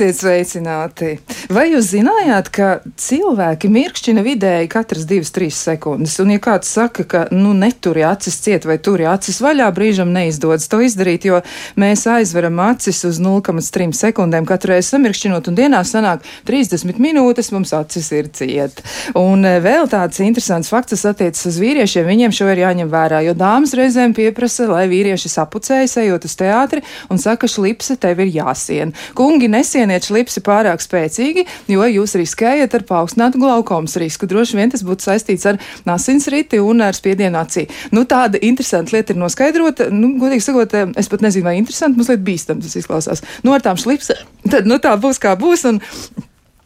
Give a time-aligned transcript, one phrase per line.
[0.00, 1.08] Esiet sveicināti!
[1.50, 6.12] Vai jūs zinājāt, ka cilvēki mirkšķina vidēji katras 2-3 sekundes?
[6.22, 10.68] Un, ja kāds saka, ka nu, neturi acis ciet vai turi acis vaļā, brīžam neizdodas
[10.70, 11.40] to izdarīt, jo
[11.74, 17.74] mēs aizveram acis uz 0,3 sekundēm katru reizi samirkšķinot, un dienā sanāk 30 minūtes mums
[17.74, 18.78] acis ir ciet.
[19.18, 23.24] Un eh, vēl tāds interesants fakts, tas attiecas uz vīriešiem, viņiem šo ir jāņem vērā,
[23.26, 28.30] jo dāmas reizēm pieprasa, lai vīrieši sapucējas, ejot uz teātri un saka, šlipse tev ir
[28.38, 28.94] jāsien.
[29.18, 31.39] Kungi nesieniet šlipsi pārāk spēcīgi,
[31.70, 34.28] jo jūs riskējat ar paaugstinātu glaukomas risku.
[34.30, 37.66] Droši vien tas būtu saistīts ar asinsriti un ar spiedienu acī.
[37.94, 39.90] Nu, tāda interesanta lieta ir noskaidrota.
[39.94, 43.24] Nu, godīgi sakot, es pat nezinu, vai interesanti, mazliet bīstam tas izklausās.
[43.46, 45.66] Nu, ar tām šlipsēm, tad nu, tā būs kā būs.
[45.70, 45.82] Un,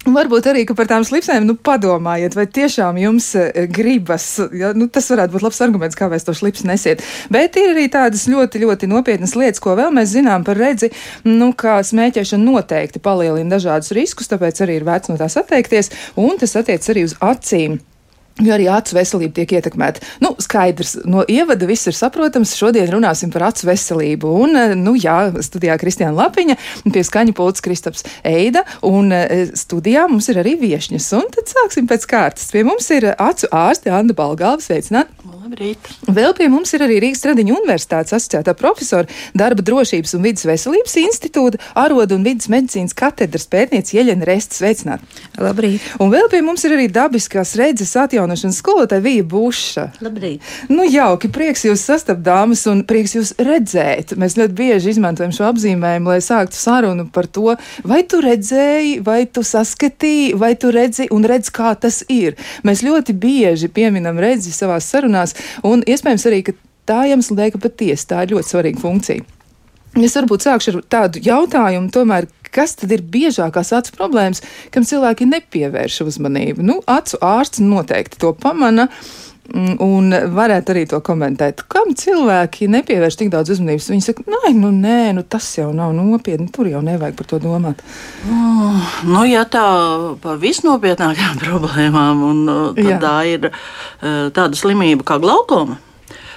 [0.05, 4.27] Varbūt arī par tām slipsēm nu, padomājiet, vai tiešām jums e, gribas.
[4.53, 7.01] Ja, nu, tas varētu būt labs arguments, kāpēc to slips nesiet.
[7.33, 10.93] Bet ir arī tādas ļoti, ļoti nopietnas lietas, ko vēl mēs zinām par redzi,
[11.25, 16.37] nu, kā smēķēšana noteikti palielina dažādus riskus, tāpēc arī ir vērts no tās atteikties, un
[16.43, 17.81] tas attiec arī uz acīm.
[18.43, 20.03] Jo arī acu veselība tiek ietekmēta.
[20.25, 22.57] Nu, skaidrs, no ievada viss ir saprotams.
[22.59, 24.33] Šodien runāsim par acu veselību.
[24.43, 26.57] Un, eh, nu, jā, studijā Kristiāna Lapiņa,
[26.91, 31.07] pie skaņa pults Kristaps Eida, un eh, studijā mums ir arī viešņas.
[31.21, 32.51] Un tad sāksim pēc kārtas.
[32.51, 34.59] Pie mums ir acu ārste Anna Balgāva.
[34.59, 35.15] Sveicināt!
[35.23, 35.87] Labrīt!
[36.11, 40.97] Vēl pie mums ir arī Rīgas Tradiņu universitātes asociētā profesora, darba drošības un vidas veselības
[41.05, 44.59] institūta, arodu un vidas medicīnas katedras pētniece Jeļena Restes.
[44.59, 45.05] Sveicināt!
[45.39, 45.85] Labrīt!
[46.03, 47.95] Un vēl pie mums ir arī dabiskās redzes
[48.25, 49.85] atjaunošanas skolotāja Vija Buša.
[50.05, 50.43] Labrīt!
[50.69, 54.15] Nu, jauki, prieks jūs sastapt, dāmas, un prieks jūs redzēt.
[54.21, 59.25] Mēs ļoti bieži izmantojam šo apzīmējumu, lai sāktu sarunu par to, vai tu redzēji, vai
[59.27, 62.39] tu saskatīji, vai tu redzi un redz, kā tas ir.
[62.65, 66.57] Mēs ļoti bieži pieminam redzi savās sarunās, un iespējams arī, ka
[66.89, 69.31] tā iemesla dēļ, ka patiesi tā ir ļoti svarīga funkcija.
[69.95, 74.45] Es varbūt sākšu ar tādu jautājumu, tomēr, kas tad ir biežākās acu problēmas,
[74.75, 76.65] kam cilvēki nepievērš uzmanību?
[76.65, 78.89] Nu, acu ārsts noteikti to pamana.
[79.45, 81.67] Mm, un varētu arī to komentēt.
[81.69, 83.91] Kam cilvēki nepievērš tik daudz uzmanības?
[83.93, 87.41] Viņi saka, nē, nu, nē, nu, tas jau nav nopietni, tur jau nevajag par to
[87.43, 87.83] domāt.
[88.25, 89.67] Oh, nu, ja tā
[90.25, 92.41] par visnopietnākajām problēmām, un
[92.81, 92.97] Jā.
[93.03, 93.51] tā ir
[94.01, 95.77] tāda slimība kā glaukoma.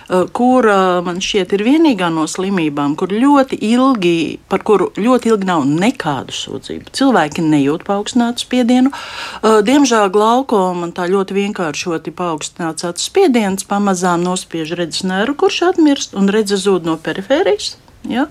[0.07, 5.49] Eh, kura man šķiet ir vienīgā no slimībām, kur ļoti ilgi, par kuru ļoti ilgi
[5.49, 6.93] nav nekādu sūdzību.
[6.95, 8.93] Cilvēki nejūt paaugstinātu spiedienu.
[8.93, 16.15] Eh, diemžēl glaukoma tā ļoti vienkāršoti paaugstināts acu spiediens pamazām nospiež redzes nervu, kurš atmirst
[16.15, 17.75] un redzes zūd no perifērijas.
[18.11, 18.27] Ja?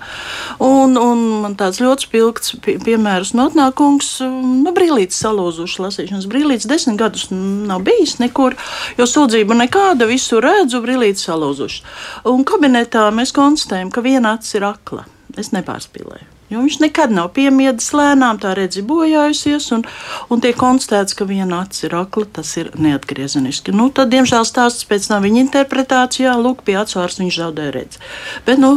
[0.62, 6.28] Un, un tāds ļoti spilgts pie, piemērs no atnākums, nu, brīvlītes salūzušas lasīšanas.
[6.31, 8.56] Brīvlītes desmit gadus nav bijis nekur,
[8.98, 11.98] jo sūdzība nekāda, visu redzu, brīvlītes salūzušas.
[12.32, 15.06] Un kabinetā mēs konstatējam, ka viena acis ir akla.
[15.37, 16.36] Es nepārspīlēju.
[16.51, 19.83] Jo viņš nekad nav piemiedis lēnām, tā redzi bojājusies, un,
[20.31, 23.75] un tiek konstatēts, ka viena acis ir akla, tas ir neatgriezeniski.
[23.75, 28.03] Nu, tad, diemžēl, stāsts pēc tam viņa interpretācijā, lūk, pie atsvars viņš zaudēja redzi.
[28.47, 28.77] Bet, nu,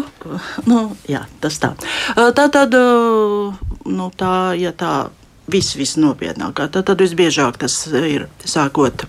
[0.65, 1.75] nu jā, tas tā.
[2.17, 2.73] Tā tad,
[3.85, 4.95] nu, tā, ja tā
[5.49, 9.05] viss, viss nopietnākā, tad, tad visbiežāk tas ir sākot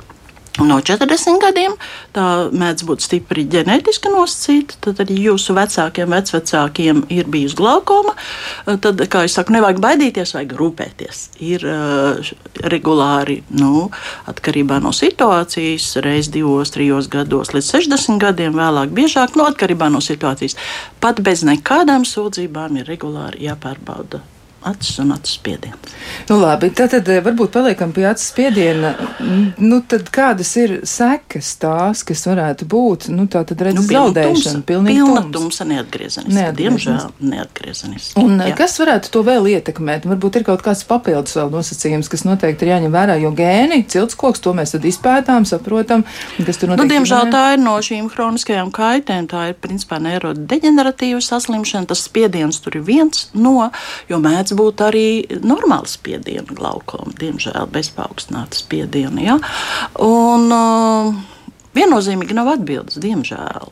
[0.59, 1.77] No 40 gadiem
[2.11, 4.81] tā mēdz būt stipri ģenētiski nosacīta.
[4.83, 8.17] Tad arī jūsu vecākiem, vecvecākiem ir bijusi glaukoma.
[8.67, 11.21] Tad, kā jau saku, nevajag baidīties, vajag rūpēties.
[11.47, 12.33] Ir uh,
[12.75, 13.87] regulāri, nu,
[14.31, 20.03] atkarībā no situācijas, reizes divos, trijos gados līdz 60 gadiem, vēlāk, biežāk, no atkarībā no
[20.03, 20.59] situācijas.
[21.01, 24.25] Pat bez nekādām sūdzībām ir regulāri jāpārbauda
[24.63, 25.95] acis un acis spiediens.
[26.29, 28.93] Nu, labi, tad, tad eh, varbūt paliekam pie acis spiediena.
[29.59, 33.09] Nu, tad kādas ir sekas tās, kas varētu būt?
[33.15, 36.45] Nu, tā tad redz nu, zaudēšana, pilnīgi pilna tumsa neatgriezeniski.
[36.61, 38.17] Diemžēl neatgriezeniski.
[38.21, 38.59] Un eh, jā.
[38.61, 40.09] kas varētu to vēl ietekmēt?
[40.11, 44.45] Varbūt ir kaut kāds papildus vēl nosacījums, kas noteikti ir jāņem vērā, jo gēni, ciltskoks,
[44.45, 46.05] to mēs tad izpētām, saprotam,
[46.39, 46.85] kas tur notiek.
[46.85, 52.61] Nu, diemžēl tā ir no šīm hroniskajām kaitēm, tā ir principā neirodeģeneratīva saslimšana, tas spiediens
[52.61, 53.71] tur ir viens no,
[54.11, 59.21] jo mēdz mēdz būt arī normāla spiediena glaukoma, diemžēl bez paaugstināta spiediena.
[59.23, 59.39] Ja?
[59.99, 61.15] Un, uh,
[61.71, 63.69] Viennozīmīgi nav atbildes, diemžēl.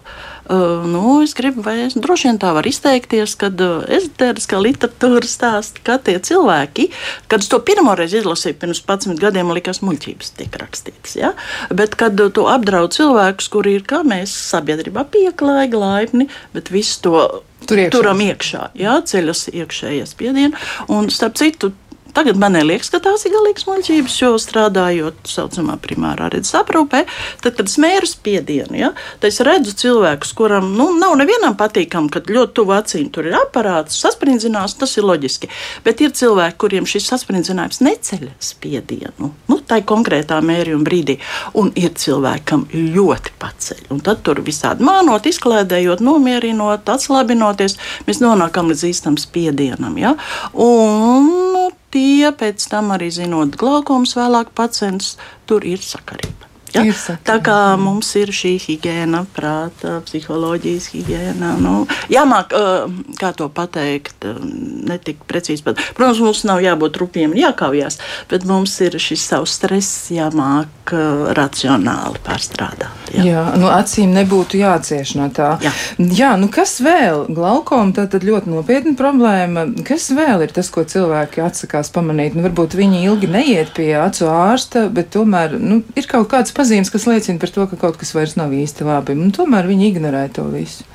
[0.49, 5.27] Uh, nu, es gribu, vai es droši vien tā varu izteikties, kad uh, ezoteriskā literatūra
[5.27, 6.87] stāsta, ka tie cilvēki,
[7.29, 11.17] kad es to pirmo reizi izlasīju pirms 11 gadiem, man likās muļķības tiek rakstītas.
[11.19, 11.33] Ja?
[11.75, 17.03] Bet, kad uh, to apdraud cilvēkus, kuri ir kā mēs sabiedrībā pieklājīgi, laipni, bet visu
[17.03, 17.27] to
[17.67, 17.93] Tur iekšā.
[17.99, 20.55] turam iekšā, jā, ceļas iekšējie spiedieni.
[20.95, 21.75] Un starp citu,
[22.19, 27.05] Tagad man liekas, ka tās ir galīgas muļķības, jo strādājot tā saucamā primārā redzes aprūpē,
[27.45, 28.89] tad, kad es mēru spiedienu, ja,
[29.23, 33.39] tad es redzu cilvēkus, kuram nu, nav nevienam patīkami, kad ļoti tuvu acīm tur ir
[33.39, 35.53] aparāts, sasprindzinās, tas ir loģiski.
[35.87, 39.31] Bet ir cilvēki, kuriem šis sasprindzinājums neceļ spiedienu.
[39.47, 41.21] Nu, tā ir konkrētā mērījuma brīdī.
[41.63, 43.87] Un ir cilvēki, kam ļoti paceļ.
[43.95, 47.79] Un tad tur visādi mānot, izklēdējot, nomierinot, atslābinoties,
[48.11, 49.95] mēs nonākam līdz īstam spiedienam.
[50.03, 50.17] Ja?
[50.59, 56.48] Un, nu, tie pēc tam arī zinot glaukums, vēlāk pacients, tur ir sakarība.
[56.75, 56.85] Ja?
[57.25, 61.55] Tā kā mums ir šī higiēna, prāta, psiholoģijas higiēna.
[61.63, 61.75] Nu,
[62.13, 62.55] jāmāk,
[63.19, 64.27] kā to pateikt,
[64.89, 65.65] ne tik precīzi.
[65.67, 68.01] Bet, protams, mums nav jābūt rupjiem un jākaujās,
[68.31, 70.93] bet mums ir šis savs stress jāmāk
[71.37, 73.13] racionāli pārstrādāt.
[73.13, 75.55] Jā, jā nu, acīm nebūtu jācieš no tā.
[75.65, 77.27] Jā, jā nu kas vēl?
[77.35, 79.67] Glaukoma tā tad ļoti nopietna problēma.
[79.89, 82.37] Kas vēl ir tas, ko cilvēki atsakās pamanīt?
[82.37, 86.91] Nu, varbūt viņi ilgi neiet pie acu ārsta, bet tomēr nu, ir kaut kāds pazīmes,
[86.93, 89.17] kas liecina par to, ka kaut kas vairs nav īsti labi.
[89.19, 90.87] Un tomēr viņi ignorē to visu.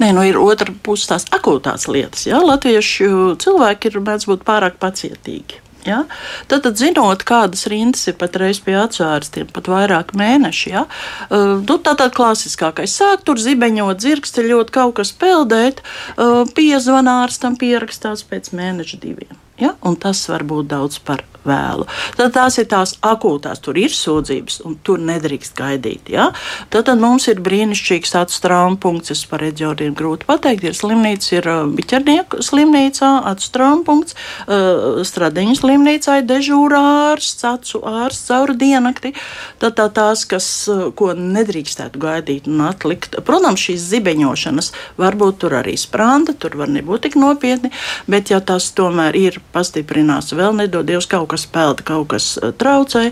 [0.00, 2.24] Nē, nu ir otra puse tās akūtās lietas.
[2.30, 2.40] Jā.
[2.42, 5.60] Latviešu cilvēki ir mēdz būt pārāk pacietīgi.
[5.86, 6.04] Ja?
[6.46, 10.84] Tad, tad, zinot, kādas rindas ir patreiz pie atsvērstiem, pat vairāk mēneši, ja?
[10.86, 15.82] uh, nu, tā tad klasiskākais sāk tur zibeņot, dzirksteļot, kaut kas peldēt,
[16.14, 19.41] uh, piezvanā ārstam, pierakstās pēc mēneša diviem.
[19.62, 19.76] Ja?
[19.86, 21.86] Un tas var būt daudz par vēlu.
[22.16, 26.10] Tad tās ir tās akūtās, tur ir sūdzības, un tur nedrīkst gaidīt.
[26.12, 26.30] Ja?
[26.72, 30.66] Tad, tad mums ir brīnišķīgs tāds traumas es par reģioniem grūti pateikt.
[30.68, 34.14] Ir slimnīca, ir uh, biķernieku slimnīcā, atstraumas,
[34.46, 36.82] uh, stradiņas slimnīcā ir dežūrā
[37.12, 39.14] ārsts, acu ārsts cauri dienakti.
[39.62, 43.18] Tad tā tās, kas, uh, ko nedrīkstētu gaidīt un atlikt.
[43.26, 47.72] Protams, šīs zibeņošanas varbūt tur arī sprāda, tur var nebūt tik nopietni,
[48.10, 53.10] bet ja tas tomēr ir pastiprinās vēl nedodies kaut kas peld, kaut kas eh, traucē,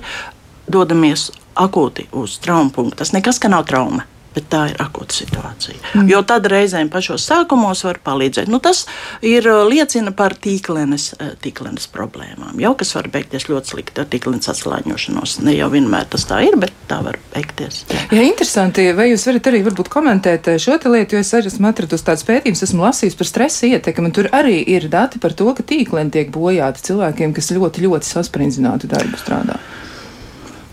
[0.71, 3.01] dodamies akūti uz traumu punktu.
[3.03, 4.07] Tas nekas, ka nav trauma.
[4.35, 5.79] Bet tā ir akūta situācija.
[5.95, 6.11] Mm.
[6.13, 8.51] Jo tad reizēm pašos sākumos var palīdzēt.
[8.53, 8.85] Nu, tas
[9.27, 11.09] ir liecina par tīklenes,
[11.43, 12.61] tīklenes problēmām.
[12.63, 15.41] Jau kas var beigties ļoti slikti ar tīklenes atslāņošanos.
[15.47, 17.83] Ne jau vienmēr tas tā ir, bet tā var beigties.
[17.91, 18.87] Jā, jā interesanti.
[18.95, 22.87] Vai jūs varat arī komentēt šo lietu, jo es arī esmu atradusi tādas pētījumus, esmu
[22.87, 24.15] lasījis par stresa ietekmi.
[24.15, 28.91] Tur arī ir dati par to, ka tīkleni tiek bojāti cilvēkiem, kas ļoti, ļoti sasprindzinātu
[28.95, 29.59] darbu strādā.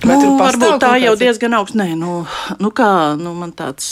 [0.06, 1.80] Vai nu, varbūt tā jau diezgan augsta.
[1.82, 2.20] Nē, nu,
[2.62, 3.88] nu kā nu, man tāds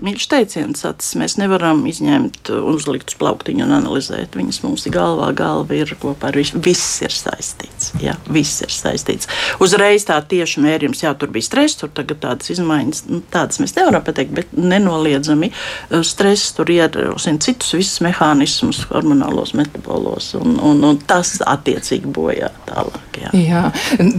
[0.00, 4.38] mīļš teiciens, acis mēs nevaram izņemt, uzlikt uz plauktiņu un analizēt.
[4.38, 6.60] Viņas mums ir galvā, galva ir kopā ar visu.
[6.64, 7.92] Viss ir saistīts.
[8.00, 9.28] Jā, viss ir saistīts.
[9.60, 13.76] Uzreiz tā tieši mērījums, jā, tur bija stress, tur tagad tādas izmaiņas, nu, tādas mēs
[13.76, 20.80] nevaram pateikt, bet nenoliedzami uh, stress tur ierosina citus visus mehānismus, hormonālos, metabolos, un, un,
[20.88, 23.20] un tas attiecīgi bojā tālāk.
[23.20, 23.30] Jā.
[23.36, 23.62] jā.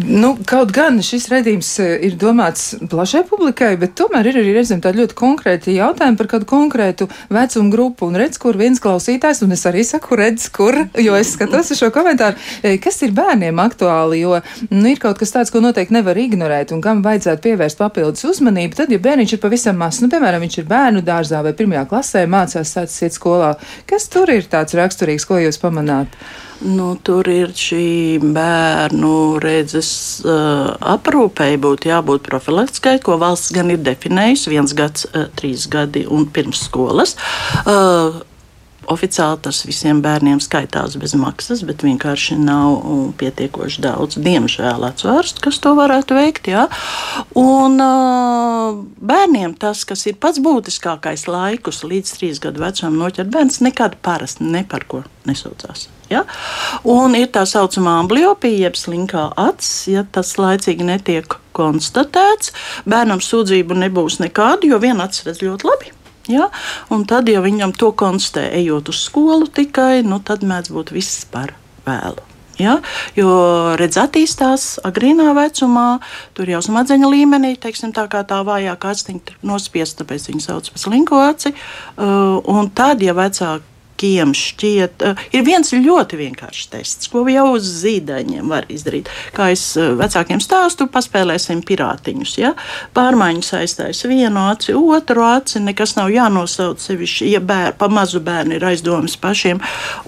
[0.06, 4.82] Nu, kaut gan šis raidījums eh, ir domāts plašai publikai, bet tomēr ir arī reizēm
[4.84, 8.10] tādi ļoti konkrēti jautājumi par kādu konkrētu vecumu grupu.
[8.12, 11.82] Un redz, kur viens klausītājs, un es arī saku, redz, kur, jo es skatos uz
[11.82, 14.38] šo komentāru, eh, kas ir bērniem aktuāli, jo
[14.70, 18.78] nu, ir kaut kas tāds, ko noteikti nevar ignorēt un kam vajadzētu pievērst papildus uzmanību.
[18.82, 22.28] Tad, ja bērniņš ir pavisam mazs, nu, piemēram, viņš ir bērnu dārzā vai pirmajā klasē,
[22.30, 23.56] mācās sācis iet skolā,
[23.90, 26.20] kas tur ir tāds raksturīgs, ko jūs pamanāt?
[26.62, 29.92] Nu, tur ir šī bērnu redzes
[30.22, 36.06] uh, aprūpei, būtu jābūt profilaktiskai, ko valsts gan ir definējusi viens gads, uh, trīs gadi
[36.06, 37.16] un pirms skolas.
[37.66, 38.22] Uh,
[38.90, 42.80] Oficiāli tas visiem bērniem skaitās bez maksas, bet vienkārši nav
[43.20, 46.50] pietiekoši daudz, diemžēl, atsvērstu, kas to varētu veikt.
[46.50, 46.66] Ja?
[47.38, 53.62] Un uh, bērniem tas, kas ir pats būtiskākais laikus līdz trīs gadu vecumam, noķert bērns
[53.62, 55.86] nekad parasti ne par ko nesūdzās.
[56.10, 56.26] Ja?
[56.82, 62.52] Un ir tā saucamā ambliopija, jeb slinkā acis, ja tas laicīgi netiek konstatēts.
[62.90, 65.98] Bērnam sūdzību nebūs nekādu, jo viena acis redz ļoti labi.
[66.32, 66.50] Ja?
[66.94, 71.26] Un tad, ja viņam to konstatē, ejot uz skolu tikai, nu, tad mēdz būt viss
[71.32, 71.56] par
[71.88, 72.24] vēlu.
[72.62, 72.78] Ja?
[73.18, 73.32] Jo
[73.80, 76.02] redz, attīstās agrīnā vecumā,
[76.38, 80.84] tur jau smadzeņu līmenī, teiksim, tā kā tā vājākā aciņa nospiesta, tāpēc viņu sauc par
[80.84, 81.56] slinko aci.
[81.96, 83.71] Uh, un tad, ja vecāki
[84.02, 89.10] kiem šķiet, uh, ir viens ļoti vienkāršs tests, ko jau uz zīdaiņiem var izdarīt.
[89.36, 92.36] Kā es uh, vecākiem stāstu, paspēlēsim pirātiņus.
[92.42, 92.54] Ja?
[92.98, 98.58] Pārmaiņas aizstājas vienu aci, otru aci, nekas nav jānosauc sevišķi, ja bēr, pa mazu bērnu
[98.58, 99.62] ir aizdomas pašiem.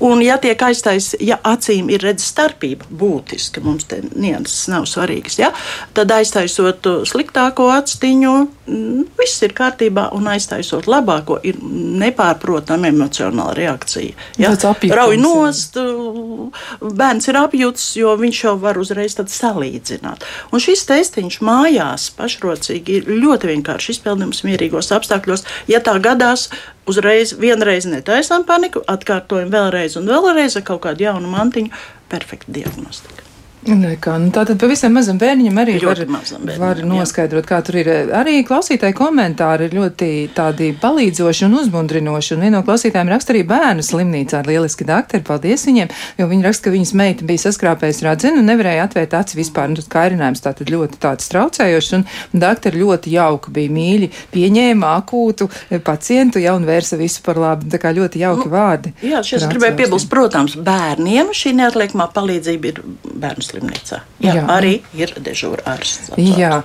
[0.03, 5.39] Un, ja tiek aizstājas, ja acīm ir redzes starpība, būtiska, mums te nianses nav svarīgas,
[5.41, 5.53] ja?
[5.93, 8.33] tad aiztaisot sliktāko actiņu,
[8.67, 14.13] mm, viss ir kārtībā, un aiztaisot labāko, ir nepārprotama emocionāla reakcija reakcija.
[14.37, 14.55] Ja?
[14.95, 15.77] Rauj nost,
[16.81, 20.23] bērns ir apjūts, jo viņš jau var uzreiz salīdzināt.
[20.51, 25.45] Un šis testiņš mājās pašrocīgi ir ļoti vienkārši izpildījums mierīgos apstākļos.
[25.67, 26.49] Ja tā gadās,
[26.87, 31.71] uzreiz vienreiz netaisām paniku, atkārtojam vēlreiz un vēlreiz ar kaut kādu jaunu mantiņu,
[32.09, 33.32] perfekta diagnostika.
[33.63, 37.47] Nekā, nu tātad pavisam mazam bērniņam arī var, bērniņam, var noskaidrot, jā.
[37.47, 37.89] kā tur ir.
[38.11, 42.33] Arī klausītāji komentāri ir ļoti tādi palīdzoši un uzmundrinoši.
[42.35, 45.23] Un viena no klausītājiem raksta arī bērnu slimnīcā ar lieliski doktori.
[45.23, 49.39] Paldies viņiem, jo viņi raksta, ka viņas meita bija saskrāpējusi radzinu un nevarēja atvērt acis
[49.39, 49.71] vispār.
[49.71, 52.05] Nu, kairinājums tātad ļoti tāds traucējošs un
[52.35, 55.47] doktori ļoti jauki bija mīļi, pieņēma akūtu
[55.87, 57.71] pacientu, ja un vērsa visu par labu.
[57.71, 58.93] Tā kā ļoti jauki nu, vārdi.
[59.07, 63.52] Jā, šis gribēju piebilst, protams, bērniem šī neatliekamā palīdzība ir bērnu slimnīcā.
[64.23, 64.43] Jā, jā.
[64.49, 66.13] arī ir dežūra ārsts.
[66.17, 66.61] Jā,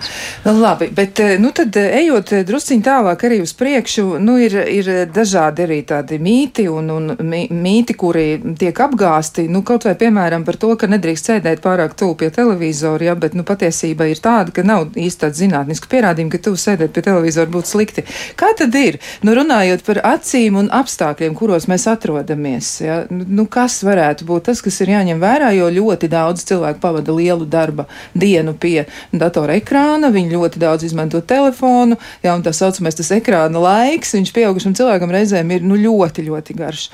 [0.47, 4.54] labi, bet eh, nu tad eh, ejot eh, drusciņ tālāk arī uz priekšu, nu ir,
[4.71, 8.26] ir dažādi arī tādi mīti un, un mīti, kuri
[8.59, 13.11] tiek apgāsti, nu kaut vai piemēram par to, ka nedrīkst sēdēt pārāk tuvu pie televizora,
[13.11, 16.95] jā, bet nu patiesība ir tāda, ka nav īsti tāda zinātniska pierādījuma, ka tuvu sēdēt
[16.95, 18.07] pie televizora būtu slikti.
[18.38, 19.00] Kā tad ir?
[19.26, 24.62] Nu runājot par acīm un apstākļiem, kuros mēs atrodamies, jā, nu kas varētu būt tas,
[24.64, 30.12] kas ir jāņem vērā, jo ļoti daudz cilvēku pavada lielu darba dienu pie datora ekrāna,
[30.14, 35.12] viņi ļoti daudz izmanto telefonu, jā, un tā saucamais tas ekrāna laiks, viņš pieaugušam cilvēkam
[35.14, 36.88] reizēm ir nu, ļoti, ļoti garš.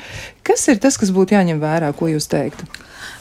[0.44, 2.68] Kas ir tas, kas būtu jāņem vērā, ko jūs teiktu?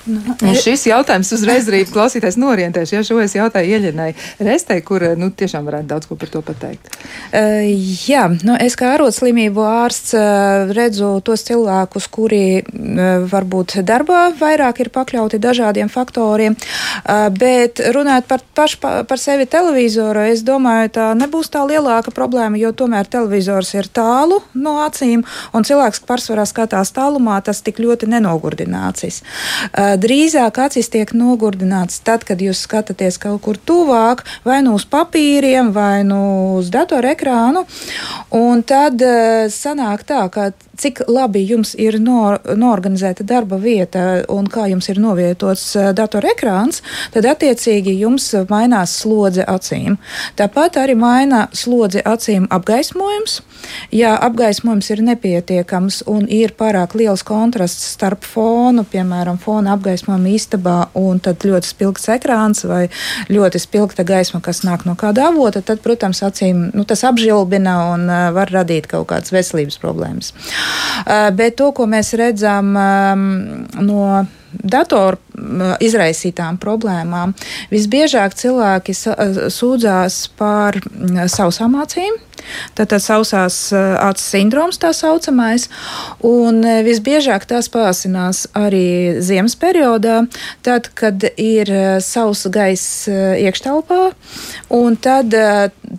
[0.05, 2.98] Nu, un e- šis jautājums uzreiz arī klausītājs norientēšu.
[2.98, 4.10] Ja šo es jautāju Ieļinai
[4.43, 6.89] Restei, kur nu, tiešām varētu daudz ko par to pateikt.
[7.31, 7.63] Uh,
[8.07, 14.81] jā, nu, es kā arotslimību ārsts uh, redzu tos cilvēkus, kuri uh, varbūt darbā vairāk
[14.83, 20.91] ir pakļauti dažādiem faktoriem, uh, bet runājot par pašu pa, par sevi televizoru, es domāju,
[21.00, 25.24] tā nebūs tā lielāka problēma, jo tomēr televizors ir tālu no acīm,
[25.55, 29.24] un cilvēks pārsvarā skatās tālumā, tas tik ļoti nenogurdinācis.
[29.72, 34.85] Uh, drīzāk acis tiek nogurdināts tad, kad jūs skatāties kaut kur tuvāk, vai nu uz
[34.89, 36.19] papīriem, vai nu
[36.59, 37.65] uz datorekrānu.
[38.35, 44.47] Un tad uh, sanāk tā, ka cik labi jums ir no, noorganizēta darba vieta un
[44.50, 46.81] kā jums ir novietots uh, datorekrāns,
[47.13, 50.00] tad attiecīgi jums mainās slodze acīm.
[50.39, 53.41] Tāpat arī maina slodzi acīm apgaismojums.
[53.93, 59.83] Ja apgaismojums ir nepietiekams un ir pārāk liels kontrasts starp fonu, piemēram, fona apgaismojumu
[60.34, 62.88] istabā un tad ļoti spilgts ekrāns vai
[63.30, 68.08] ļoti spilgta gaisma, kas nāk no kāda avota, tad, protams, acīm nu, tas apžilbina un
[68.10, 70.34] uh, var radīt kaut kādas veselības problēmas.
[71.04, 73.28] Uh, bet to, ko mēs redzam um,
[73.82, 75.18] no datoru
[75.82, 77.34] izraisītām problēmām.
[77.74, 80.78] Visbiežāk cilvēki sūdzās par
[81.32, 82.20] sausām acīm.
[82.77, 85.69] Tātad sausās acis sindroms tā saucamais,
[86.25, 90.23] un visbiežāk tās pāsinās arī ziemas periodā,
[90.65, 91.71] tad, kad ir
[92.03, 94.01] sausa gaiss iekštelpā,
[94.73, 95.35] un tad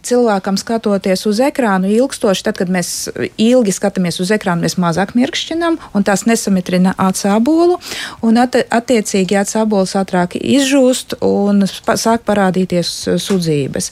[0.04, 3.08] cilvēkam skatoties uz ekrānu ilgstoši, tad, kad mēs
[3.40, 7.78] ilgi skatāmies uz ekrānu, mēs mazāk mirkšķinam, un tās nesamitrina atsābolu,
[8.26, 13.90] un at attiecīgi atsābols ātrāk izžūst un sāk parādīties sudzības.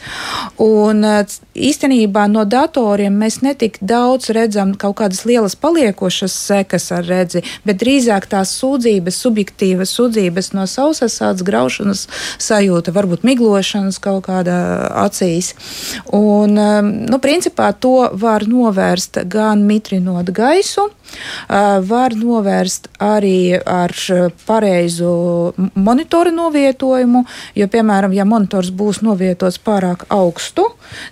[0.63, 1.05] Un
[1.53, 7.81] īstenībā no datoriem mēs netik daudz redzam kaut kādas lielas paliekošas sekas ar redzi, bet
[7.83, 12.07] drīzāk tās sūdzības, subjektīvas sūdzības no sausasādes graušanas
[12.43, 14.59] sajūta, varbūt miglošanas kaut kādā
[15.05, 15.53] acīs.
[16.13, 16.57] Un,
[17.09, 20.89] nu, principā to var novērst gan mitrinot gaisu,
[21.49, 23.95] var novērst arī ar
[24.47, 25.13] pareizu
[25.75, 27.25] monitora novietojumu,
[27.59, 30.69] jo, piemēram, ja monitors būs novietots pārāk augstu,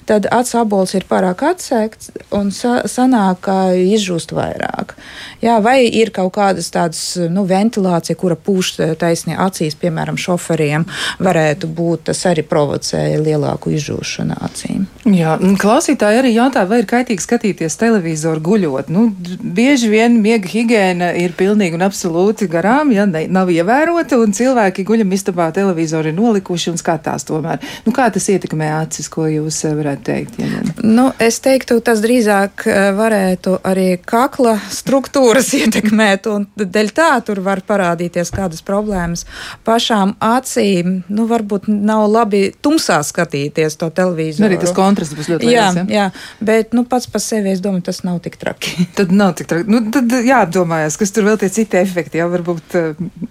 [0.08, 4.94] tad acu abols ir pārāk atsekts un sa sanāk, ka izžūst vairāk.
[5.40, 7.02] Jā, vai ir kaut kādas tādas
[7.32, 10.86] nu, ventilācija, kura pūš taisnī acīs, piemēram, šoferiem,
[11.22, 14.86] varētu būt tas arī provocēja lielāku izžūšanu acīm.
[15.08, 18.90] Jā, klausītāji arī jautā, vai ir kaitīgi skatīties televizoru guļot.
[18.92, 19.08] Nu,
[19.40, 24.84] bieži vien miega higiēna ir pilnīgi un absolūti garām, ja ne, nav ievērota, un cilvēki
[24.88, 27.60] guļam istabā televizoru ir nolikuši un skatās tomēr.
[27.86, 30.40] Nu, kā tas ietekmē acis, ko jūs eh, varētu teikt?
[30.40, 37.10] Ja nu, es teiktu, tas drīzāk eh, varētu arī kakla struktūras ietekmēt, un dēļ tā
[37.26, 39.26] tur var parādīties kādas problēmas.
[39.66, 44.48] Pašām acīm, nu, varbūt nav labi tumsā skatīties to televizoru.
[44.48, 45.80] Arī tas kontrasts būs ļoti liels.
[45.80, 45.86] Jā, ja?
[45.96, 46.06] jā,
[46.44, 48.88] bet, nu, pats par sevi es domāju, tas nav tik traki.
[48.98, 49.70] Tad nav tik traki.
[49.70, 52.20] Nu, Nu, tad jāapdomājas, kas tur vēl tie citi efekti.
[52.20, 52.76] Jā, varbūt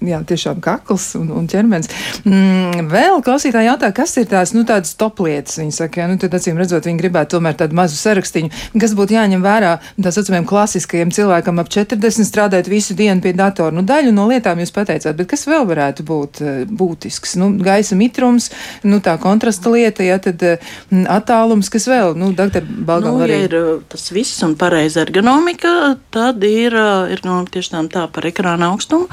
[0.06, 1.92] jā, tiešām kakls un, un ķermenis.
[2.26, 5.60] Mm, vēl klausītāji jautā, kas ir tās nu, tādas top lietas.
[5.62, 8.52] Viņi saka, jā, nu, tad acīm redzot, viņi gribētu tomēr tādu mazu sarakstiņu,
[8.82, 13.74] kas būtu jāņem vērā tā saucamajam klasiskajam cilvēkam ap 40 strādāt visu dienu pie datora.
[13.76, 17.36] Nu, daļu no lietām jūs pateicāt, bet kas vēl varētu būt būtisks?
[17.40, 18.50] Nu, gaisa mitrums,
[18.88, 20.44] nu, tā kontrasta lieta, ja tad
[20.90, 23.40] attālums, kas vēl, nu, doktor Balgam nu, arī.
[23.44, 25.74] Ja ir tas viss un pareiza ergonomika,
[26.14, 29.08] tad ir ergonomika tiešām tā par ekrāna augstumu,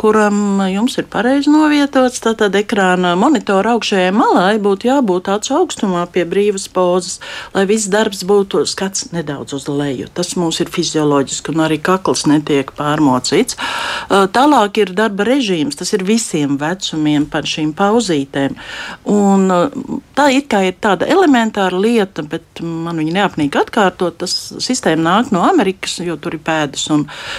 [0.00, 2.20] kuram jums ir pareizi novietots.
[2.24, 7.18] Tātad ekrāna monitora augšējai malai būtu jābūt acu augstumā pie brīvas pozas,
[7.54, 10.10] lai viss darbs būtu skats nedaudz uz leju.
[10.14, 13.58] Tas mums ir fizioloģiski un arī kakls netiek pārmocīts.
[14.08, 18.58] Tālāk ir darba režīms, tas ir visiem vecumiem par šīm pauzītēm.
[19.08, 19.48] Un
[20.18, 24.18] tā kā ir tāda elementāra lieta, bet man viņa neapnīk atkārtot.
[24.18, 26.88] Tas sistēma nāk no Amerikas, jo tur ir pēdas.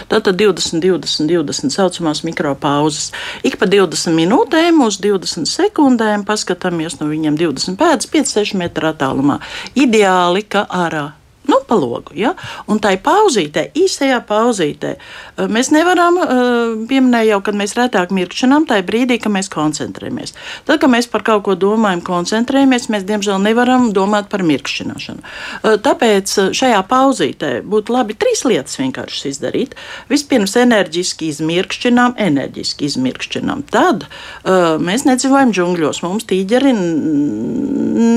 [0.09, 3.11] Tad 20, 20, 20 saucamās mikropauzes.
[3.45, 9.39] Ik pa 20 minūtēm uz 20 sekundēm paskatāmies no viņiem 20 pēdas, 5-6 metru attālumā.
[9.77, 11.18] Ideāli, ka ārā
[11.49, 12.13] nu, pa logu.
[12.17, 12.33] Ja?
[12.69, 16.29] Un tai pauzītē, īsajā pauzītē, eh, mēs nevaram eh,
[16.89, 20.35] pieminēt jau, kad mēs retāk mirkšanām, tajā brīdī, kad mēs koncentrējamies.
[20.67, 25.25] Tad, kad mēs par kaut ko domājam, koncentrējamies, mēs diemžēl nevaram domāt par mirkšķināšanu.
[25.63, 29.75] Eh, tāpēc šajā pauzītē būtu labi trīs lietas vienkārši izdarīt.
[30.11, 33.63] Vispirms enerģiski izmirkšķinām, enerģiski izmirkšķinām.
[33.73, 36.73] Tad uh, mēs nedzīvojam džungļos, mums tīģeri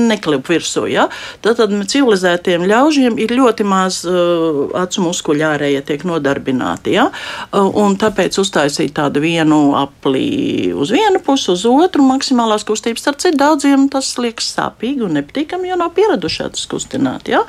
[0.09, 0.85] neklip virsū.
[0.91, 1.07] Ja?
[1.43, 6.95] Tad, tad civilizētiem ļaužiem ir ļoti maz uh, acu muskuļu ārējie tiek nodarbināti.
[6.97, 7.07] Ja?
[7.49, 13.03] Uh, un tāpēc uztaisīt tādu vienu apli uz vienu pusi, uz otru maksimālās kustības.
[13.03, 17.31] Starp citu, daudziem tas liekas sāpīgi un nepatīkami, jo nav pieraduši acis kustināt.
[17.31, 17.43] Ja?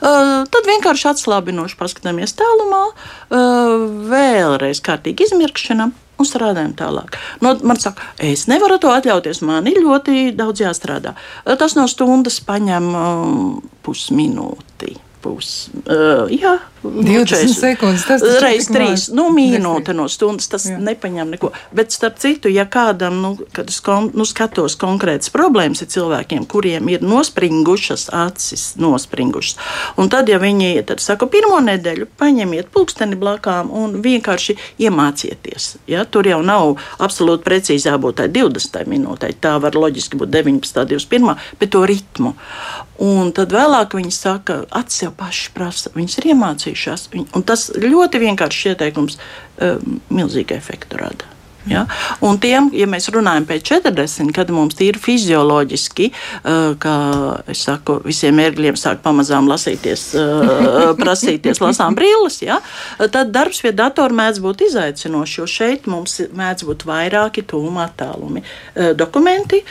[0.00, 7.16] Uh, tad vienkārši atslābinoši paskatāmies tālumā, uh, vēlreiz kārtīgi izmirkšanām un strādājam tālāk.
[7.44, 11.16] No, man saka, es nevaru to atļauties, man ir ļoti daudz jāstrādā.
[11.60, 13.50] Tas no stundas paņem um,
[13.86, 15.74] pusminūti pusi.
[15.84, 16.56] Uh, jā,
[16.86, 18.04] 20 sekundes.
[18.06, 20.48] Tas reiz 3 nu, minūte no stundas.
[20.50, 20.78] Tas jā.
[20.82, 21.50] nepaņem neko.
[21.74, 26.46] Bet starp citu, ja kādam, nu, kad es kon, nu, skatos konkrētas problēmas ar cilvēkiem,
[26.50, 29.58] kuriem ir nospringušas acis, nospringušas,
[30.00, 35.76] un tad, ja viņi tad saka, pirmo nedēļu paņemiet pulksteni blakām un vienkārši iemācieties.
[35.90, 36.06] Ja?
[36.06, 39.34] Tur jau nav absolūti precīzi jābūt tai 20 minūtei.
[39.40, 42.36] Tā var loģiski būt 19, 21, bet to ritmu.
[43.02, 47.08] Un tad vēlāk viņi saka, acis jau paši prasa, viņas ir iemācījušās.
[47.16, 51.32] Un tas ļoti vienkāršs ieteikums um, milzīgu efektu rada.
[51.66, 51.82] Ja?
[52.22, 56.96] Un tiem, ja mēs runājam pēc 40, kad mums ir fizioloģiski, uh, kā
[57.50, 62.60] es saku, visiem ērgļiem sāk pamazām lasīties, uh, prasīties lasām brilles, ja?
[63.10, 68.44] tad darbs pie datora mēdz būt izaicinošs, jo šeit mums mēdz būt vairāki tūma attālumi.
[68.96, 69.62] Dokumenti,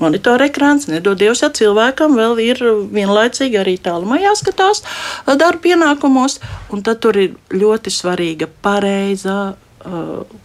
[0.00, 0.88] monitora ekrāns.
[0.90, 2.62] Nedod Dievs, ja cilvēkam vēl ir
[2.94, 4.82] vienlaicīgi arī tālumā jāskatās
[5.26, 6.40] darba pienākumos,
[6.72, 9.54] un tad tur ir ļoti svarīga pareizā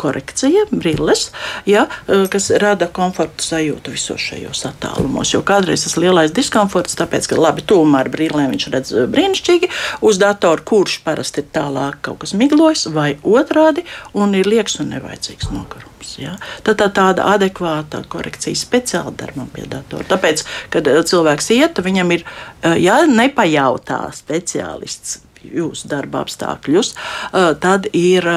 [0.01, 1.29] korekcija, brilles,
[1.65, 1.85] ja,
[2.31, 5.33] kas rada komforta sajūtu visos šajos attālumos.
[5.33, 9.71] Jo kādreiz tas lielais diskomforts, tāpēc, ka labi, tūmā ar brīlēm viņš redz brīnišķīgi,
[10.07, 14.93] uz datora, kurš parasti ir tālāk kaut kas miglojas, vai otrādi, un ir liekas un
[14.95, 16.15] nevajadzīgs nokarums.
[16.21, 16.35] Ja?
[16.65, 20.05] Tad tā, tāda adekvāta korekcija speciāli darbam pie datora.
[20.09, 27.53] Tāpēc, kad eh, cilvēks iet, viņam ir eh, ja nepajautā speciālists jūsu darba apstākļus, eh,
[27.61, 28.27] tad ir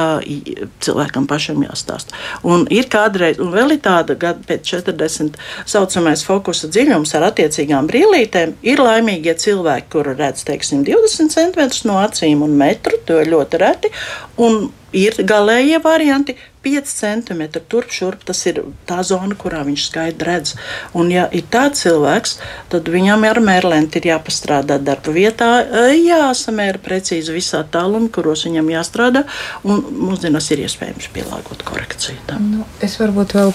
[0.85, 2.15] cilvēkam pašam jāstāsta.
[2.43, 5.37] Un ir kādreiz, un vēl ir tāda gada pēc 40,
[5.67, 12.01] saucamais fokusa dziļums ar attiecīgām brīvlītēm, ir laimīgie cilvēki, kuri redz, teiksim, 20 cm no
[12.05, 13.93] acīm un metru, to ir ļoti reti,
[14.39, 18.25] un ir galējie varianti, 5 centimetri turp šurp.
[18.25, 20.55] Tas ir tā zona, kurā viņš skaidri redz.
[20.97, 22.39] Un, ja ir tāds cilvēks,
[22.73, 25.51] tad viņam ar mērlenti ir jāpastrādā darba vietā,
[25.93, 29.27] jāsamēra precīzi visā tālumā, kuros viņam jāstrādā.
[29.69, 32.23] Un mūsdienās ir iespējams pielāgot korekciju.
[32.31, 32.55] Tam.
[32.55, 33.53] Nu, es varbūt vēl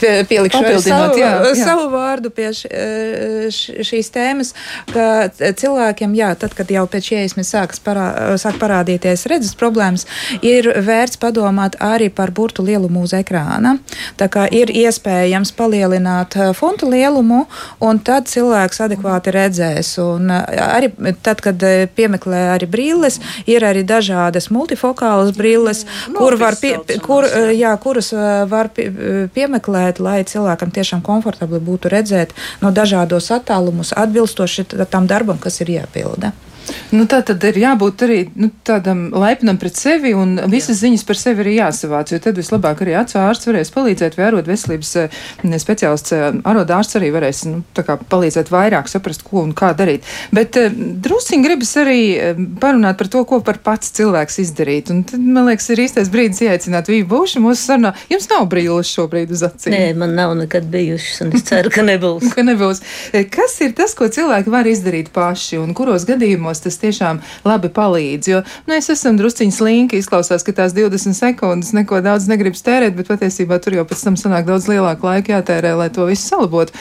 [0.00, 1.54] pielikšu savu, jā, jā.
[1.64, 2.68] savu vārdu pie š,
[3.48, 4.54] š, šīs tēmas,
[4.92, 8.08] ka cilvēkiem, jā, tad, kad jau pēc ieejas sākas parā,
[8.40, 10.06] sāk parādīties redzes problēmas,
[10.42, 13.76] ir vērts padomāt arī par burtu lielumu uz ekrāna.
[14.18, 17.44] Tā kā ir iespējams palielināt fontu lielumu,
[17.84, 19.94] un tad cilvēks adekvāti redzēs.
[20.02, 21.62] Un arī tad, kad
[21.96, 25.84] piemeklē arī brilles, ir arī dažādas multifokālas brilles,
[26.16, 28.12] kur var pie, kur, jā, kuras
[28.50, 28.88] var pie,
[29.34, 35.60] piemeklēt meklēt, lai cilvēkam tiešām komfortabli būtu redzēt no dažādos attālumus, atbilstoši tam darbam, kas
[35.60, 36.32] ir jāpilda.
[36.94, 40.86] Nu, tā tad ir jābūt arī nu, tādam laipnam pret sevi, un visas Jā.
[40.86, 44.94] ziņas par sevi ir jāsavāc, tad vislabāk arī ārsts varēs palīdzēt, vai arot veselības
[45.62, 46.14] speciālists,
[46.48, 50.06] arot ārsts arī varēs nu, palīdzēt vairāk saprast, ko un kā darīt.
[50.34, 50.56] Bet
[51.04, 52.00] drusciņi gribas arī
[52.60, 54.92] parunāt par to, ko par pats cilvēks izdarīt.
[54.92, 57.94] Un tad, man liekas, ir īstais brīdis ieaicināt Vību Būšu mūsu sarunā.
[58.12, 59.74] Jums nav brīvības šobrīd uz acīm.
[59.74, 62.28] Nē, man nav nekad bijušas, un es ceru, ka nebūs.
[62.34, 62.82] ka nebūs.
[63.32, 68.30] Kas ir tas, ko cilvēki var izdarīt paši, un kuros gadījumos tas tiešām labi palīdz.
[68.30, 72.96] Jo nu, es esmu drusciņš slinki, izklausās, ka tās 20 sekundes neko daudz negribas tērēt,
[72.98, 76.76] bet patiesībā tur jau pēc tam sanāk daudz lielāku laiku jātērē, lai to visu salabotu.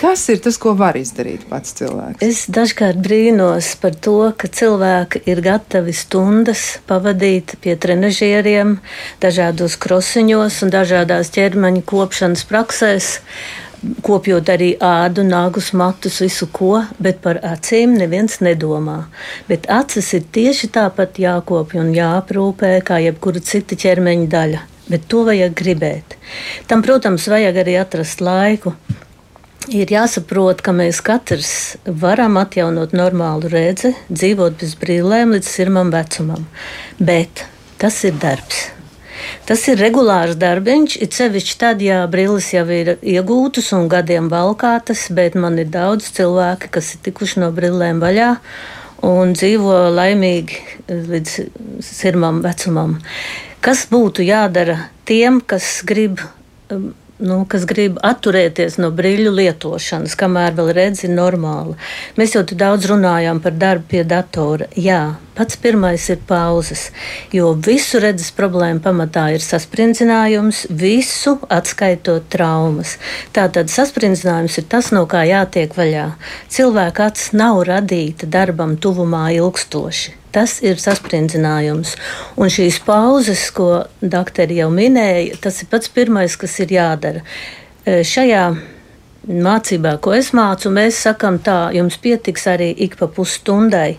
[0.00, 2.22] Kas ir tas, ko var izdarīt pats cilvēks?
[2.24, 8.78] Es dažkārt brīnos par to, ka cilvēki ir gatavi stundas pavadīt pie trenažieriem,
[9.22, 13.10] dažādos krosiņos un dažādās ķermeņa kopšanas praksēs
[14.04, 19.04] kopjot arī ādu, nāgus, matus, visu ko, bet par acīm neviens nedomā.
[19.48, 24.64] Bet acis ir tieši tāpat jākopja un jāaprūpē kā jebkura cita ķermeņa daļa.
[24.90, 26.16] Bet to vajag gribēt.
[26.66, 28.74] Tam, protams, vajag arī atrast laiku.
[29.70, 31.52] Ir jāsaprot, ka mēs katrs
[31.84, 36.48] varam atjaunot normālu redzi, dzīvot bez brīvlēm līdz sirmam vecumam.
[36.98, 37.44] Bet
[37.78, 38.79] tas ir darbs.
[39.48, 45.08] Tas ir regulārs darbiņš, it sevišķi tad, ja brilles jau ir iegūtas un gadiem valkātas,
[45.14, 48.30] bet man ir daudz cilvēki, kas ir tikuši no brillēm vaļā
[49.06, 51.36] un dzīvo laimīgi līdz
[51.84, 52.98] sirmam vecumam.
[53.64, 54.76] Kas būtu jādara
[55.08, 56.20] tiem, kas grib
[57.20, 61.76] nu, kas grib atturēties no brīļu lietošanas, kamēr vēl redzi normāli.
[62.18, 64.68] Mēs jau daudz runājām par darbu pie datora.
[64.76, 66.88] Jā, pats pirmais ir pauzes,
[67.36, 72.96] jo visu redzes problēmu pamatā ir saspringzinājums, visu atskaitot traumas.
[73.36, 76.08] Tātad saspringzinājums ir tas, no kā jātiek vaļā.
[76.52, 80.19] Cilvēka acis nav radīta darbam tuvumā ilgstoši.
[80.30, 81.96] Tas ir saspringzinājums.
[82.38, 87.24] Un šīs pauzes, ko doktori jau minēja, tas ir pats pirmais, kas ir jādara.
[87.82, 88.44] E, šajā
[89.28, 93.98] mācībā, ko es mācu, mēs sakām, tā jums pietiks arī ik pa pusstundai.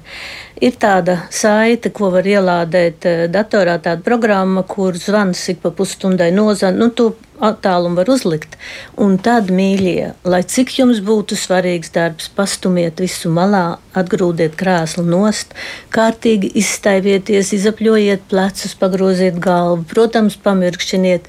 [0.62, 6.32] Ir tāda saite, ko var ielādēt eh, datorā, tāda programma, kur zvans ik pa pusstundai
[6.34, 6.78] nozana.
[6.78, 8.58] Nu, to attālumu var uzlikt.
[9.02, 15.56] Un tad, mīļie, lai cik jums būtu svarīgs darbs, pastumiet visu malā, atgrūdiet krēslu nost,
[15.94, 21.28] kārtīgi izstaivieties, izapļojiet plecus, pagroziet galvu, protams, pamirkšķiniet,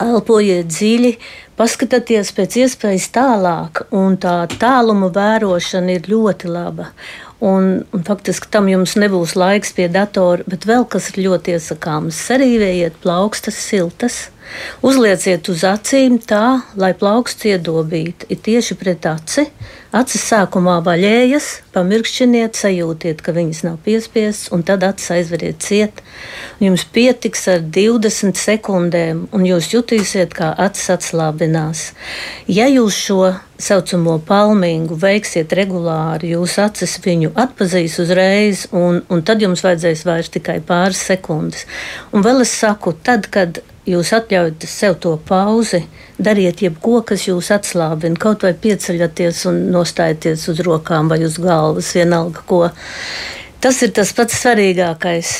[0.00, 1.14] elpojiet dziļi,
[1.60, 6.90] paskatieties pēc iespējas tālāk, un tā tāluma vērošana ir ļoti laba.
[7.40, 12.18] Un, un faktiski tam jums nebūs laiks pie datora, bet vēl kas ir ļoti iesakāms.
[12.28, 14.26] Sarīvējiet plaukstas siltas,
[14.86, 18.28] uzlieciet uz acīm tā, lai plauksts iedobītu.
[18.32, 19.46] Ir tieši pret aci.
[19.90, 25.98] Acis sākumā vaļējas, pamirkšķiniet, sajūtiet, ka viņas nav piespiestas, un tad acis aizveriet ciet.
[26.62, 31.88] Jums pietiks ar 20 sekundēm, un jūs jutīsiet, kā acis atslābinās.
[32.46, 39.42] Ja jūs šo saucamo palmingu veiksiet regulāri, jūs acis viņu atpazīs uzreiz, un, un tad
[39.42, 41.66] jums vajadzēs vairs tikai pāris sekundes.
[42.14, 45.84] Un vēl es saku, tad, kad jūs atļaujat sev to pauzi,
[46.20, 48.18] dariet jebko, kas jūs atslābina.
[48.20, 52.66] Kaut vai pieceļaties un nostājieties uz rokām vai uz galvas, vienalga ko.
[53.60, 55.34] Tas ir tas pats svarīgākais.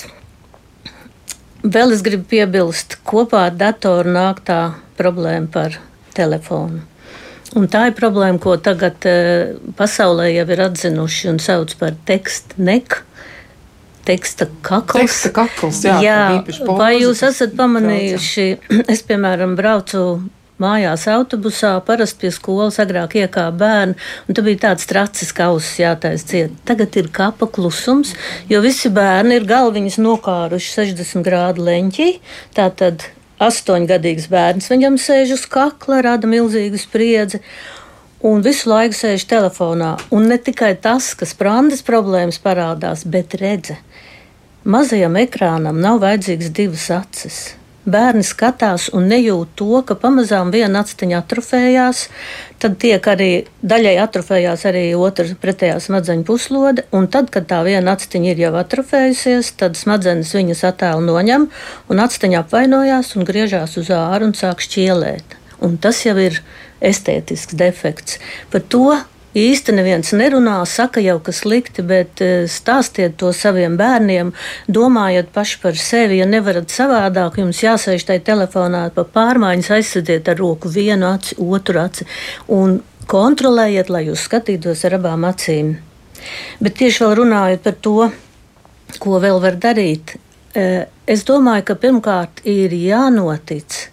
[1.61, 4.61] Vēl es gribu piebilst, kopā ar datoru nāk tā
[4.97, 5.77] problēma par
[6.17, 6.87] telefonu.
[7.59, 12.63] Un tā ir problēma, ko tagad uh, pasaulē jau ir atzinuši un sauc par tekstu
[12.63, 13.03] neku
[14.09, 14.99] teksta kakls.
[14.99, 16.19] Teksta kakls jā, jā,
[16.69, 18.47] vai jūs esat pamanījuši,
[18.93, 20.21] es, piemēram, braucu
[20.61, 23.97] mājās autobusā, parasti pie skolas agrāk iekāpa bērni,
[24.29, 26.53] un tur bija tāds tracis kauss jātais ciet.
[26.69, 28.13] Tagad ir kapa klusums,
[28.51, 32.11] jo visi bērni ir galviņas nokāruši 60 grādu leņķī,
[32.59, 33.09] tātad
[33.41, 37.41] astoņgadīgs bērns viņam sēž uz kakla, rada milzīgu spriedzi.
[38.21, 39.95] Un visu laiku sēž telefonā.
[40.13, 43.79] Un ne tikai tas, ka sprandas problēmas parādās, bet redze.
[44.65, 47.37] Mazajam ekrānam nav vajadzīgas divas acis.
[47.89, 52.03] Bērni skatās un nejūt to, ka pamazām viena aciņa atrofējās,
[52.61, 53.29] tad tiek arī
[53.65, 58.53] daļai atrofējās arī otra pretējā smadzeņu puslode, un tad, kad tā viena aciņa ir jau
[58.61, 61.47] atrofējusies, tad smadzenes viņas attēlu noņem,
[61.89, 65.39] un aciņa apvainojās un griežās uz āru un sāk šķielēt.
[65.65, 66.43] Un tas jau ir
[66.85, 68.21] estētisks defekts.
[68.53, 68.93] Par to
[69.37, 74.33] īsti neviens nerunā, saka jau, ka slikti, bet e, stāstiet to saviem bērniem,
[74.69, 76.19] domājiet paši par sevi.
[76.21, 81.83] Ja nevarat savādāk, jums jāsēž tajā telefonā pa pārmaiņas, aizsadiet ar roku vienu aci, otru
[81.85, 82.09] aci
[82.49, 85.77] un kontrolējiet, lai jūs skatītos ar abām acīm.
[86.61, 88.11] Bet tieši vēl runājot par to,
[89.01, 90.17] ko vēl var darīt,
[90.55, 93.90] eh, es domāju, ka pirmkārt ir jānotic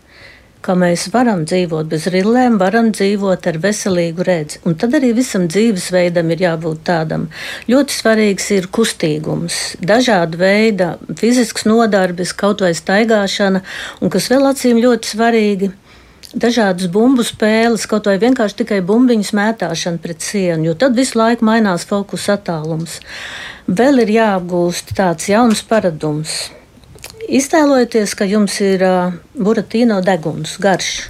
[0.67, 4.59] ka mēs varam dzīvot bez rillēm, varam dzīvot ar veselīgu redzi.
[4.67, 7.27] Un tad arī visam dzīvesveidam ir jābūt tādam.
[7.71, 13.63] Ļoti svarīgs ir kustīgums, dažāda veida fizisks nodarbis, kaut vai staigāšana,
[14.01, 15.71] un kas vēl acīm ļoti svarīgi.
[16.35, 21.47] Dažādas bumbu spēles, kaut vai vienkārši tikai bumbiņu mētāšana pret sienu, jo tad visu laiku
[21.47, 22.99] mainās fokus attālums.
[23.67, 26.49] Vēl ir jāapgūst tāds jauns paradums,
[27.27, 31.09] Iztēlojieties, ka jums ir uh, buratīno deguns, garš.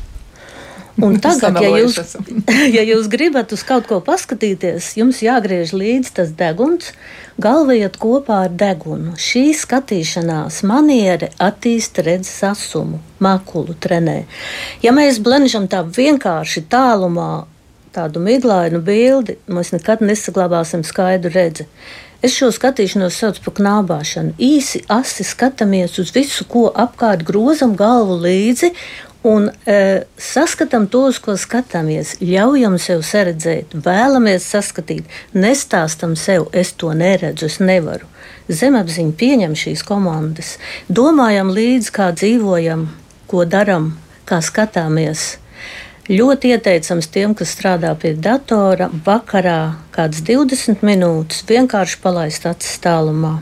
[0.98, 1.98] Un tagad, ja jūs,
[2.78, 6.90] ja jūs gribat uz kaut ko paskatīties, jums jāgriež līdzi tas deguns,
[7.42, 9.14] galvējot kopā ar degunu.
[9.22, 14.24] Šī skatīšanās maniera attīsta redzes asumu, makulu trenē.
[14.82, 17.46] Ja mēs blenžam tā vienkārši tālumā
[17.98, 21.66] tādu miglainu bildi, mēs nekad nesaglabāsim skaidru redzi.
[22.26, 24.34] Es šo skatīšanos saucu par knābāšanu.
[24.42, 28.72] Īsi asi skatāmies uz visu, ko apkārt grozam galvu līdzi
[29.28, 29.78] un e,
[30.18, 32.16] saskatām to, uz ko skatāmies.
[32.24, 35.06] Ļaujam sev saredzēt, vēlamies saskatīt,
[35.38, 38.10] nestāstam sev, es to neredzu, es nevaru.
[38.50, 40.56] Zemapziņa pieņem šīs komandas,
[40.90, 42.88] domājam līdzi, kā dzīvojam,
[43.30, 43.92] ko darām,
[44.26, 45.36] kā skatāmies.
[46.08, 53.42] Ļoti ieteicams tiem, kas strādā pie datora, vakarā kādas 20 minūtes vienkārši palaist acis tālumā.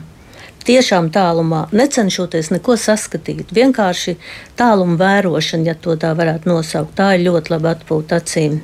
[0.66, 4.16] Tiešām tālumā, necenšoties neko saskatīt, vienkārši
[4.58, 8.58] tāluma vērošana, ja to tā varētu nosaukt, tā ir ļoti labi atpūta acīm.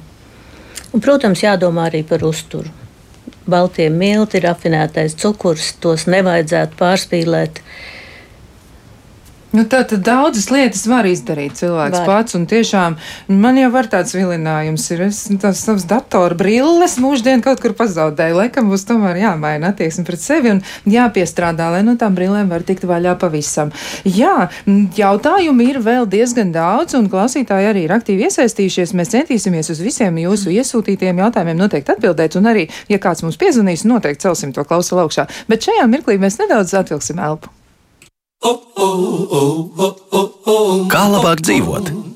[0.91, 2.75] Un, protams, jādomā arī par uzturu.
[3.47, 7.63] Baltie milti, rafinētais cukurs, tos nevajadzētu pārspīlēt.
[9.53, 12.07] Nu, tā tad daudzas lietas var izdarīt cilvēks var.
[12.09, 12.95] pats, un tiešām
[13.29, 17.75] man jau var tāds vilinājums, ir es nu, tās savas datora brilles mūždien kaut kur
[17.77, 18.39] pazaudēju.
[18.39, 22.89] Laikam būs tomēr jāmaina attieksme pret sevi un jāpiestrādā, lai no tām brillēm var tikt
[22.89, 23.75] vaļā pavisam.
[24.09, 24.49] Jā,
[24.97, 28.97] jautājumi ir vēl diezgan daudz, un klausītāji arī ir aktīvi iesaistījušies.
[28.97, 33.85] Mēs centīsimies uz visiem jūsu iesūtītiem jautājumiem noteikti atbildēt, un arī, ja kāds mums piezvanīs,
[33.85, 35.29] noteikti celsim to klausu augšā.
[35.53, 37.53] Bet šajā mirklī mēs nedaudz atvilksim elpu.
[40.93, 42.12] Kā labāk dzīvot?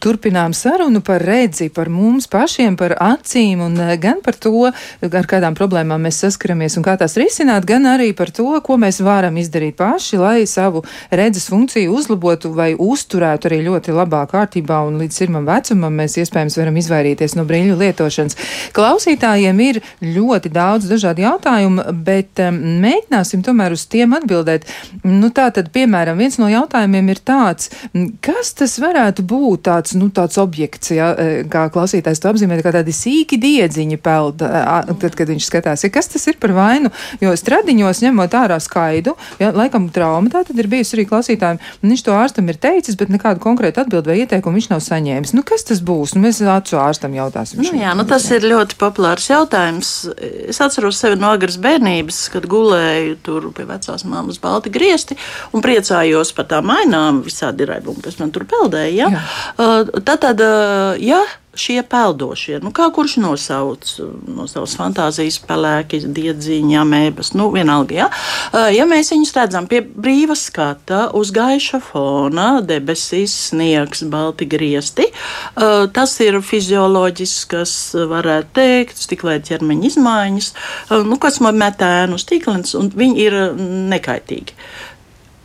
[0.00, 4.70] Turpinām sarunu par redzi, par mums pašiem, par acīm un eh, gan par to,
[5.04, 9.02] ar kādām problēmām mēs saskaramies un kā tās risināt, gan arī par to, ko mēs
[9.04, 10.80] varam izdarīt paši, lai savu
[11.12, 16.56] redzes funkciju uzlabotu vai uzturētu arī ļoti labā kārtībā un līdz sirmam vecumam mēs iespējams
[16.62, 18.38] varam izvairīties no brīļu lietošanas.
[18.76, 24.64] Klausītājiem ir ļoti daudz dažādu jautājumu, bet um, mēģināsim tomēr uz tiem atbildēt.
[25.04, 27.68] Nu, tā tad, piemēram, viens no jautājumiem ir tāds,
[28.24, 32.60] kas tas varētu būt tāds tāds, nu, tāds objekts, ja, e, kā klausītājs to apzīmē,
[32.62, 35.84] kā tādi sīki diedziņi peld, tad, kad viņš skatās.
[35.84, 36.90] Ja, kas tas ir par vainu?
[37.20, 41.60] Jo stradiņos ņemot ārā skaidu, ja, laikam trauma tā tad ir bijusi arī klausītājiem.
[41.82, 45.34] Viņš to ārstam ir teicis, bet nekādu konkrētu atbildi vai ieteikumu viņš nav saņēmis.
[45.36, 46.14] Nu, kas tas būs?
[46.14, 47.62] Nu, mēs acu ārstam jautāsim.
[47.62, 49.92] Nu, jā, nu, tas ir ļoti populārs jautājums.
[50.50, 55.16] Es atceros sevi no agras bērnības, kad gulēju tur pie vecās māmas balti griesti
[55.56, 58.90] un priecājos par tām mainām, visādi raibumu, kas man tur peldēja.
[59.00, 59.08] Ja?
[59.14, 59.79] Jā.
[60.04, 60.42] Tātad,
[61.02, 61.20] ja
[61.58, 63.88] šie peldošie, nu, kā kurš nosauc
[64.30, 68.08] no savas fantāzijas, pelēki, diedziņa, amēbas, nu, vienalga, ja?
[68.70, 75.10] ja mēs viņus redzam pie brīva skata, uz gaiša fona, debesīs, sniegs, balti griesti,
[75.96, 77.76] tas ir fizioloģisks,
[78.14, 80.52] varētu teikt, stiklēt ķermeņa izmaiņas,
[81.10, 83.40] nu, kas man metēnu stiklens, un viņi ir
[83.90, 84.58] nekaitīgi.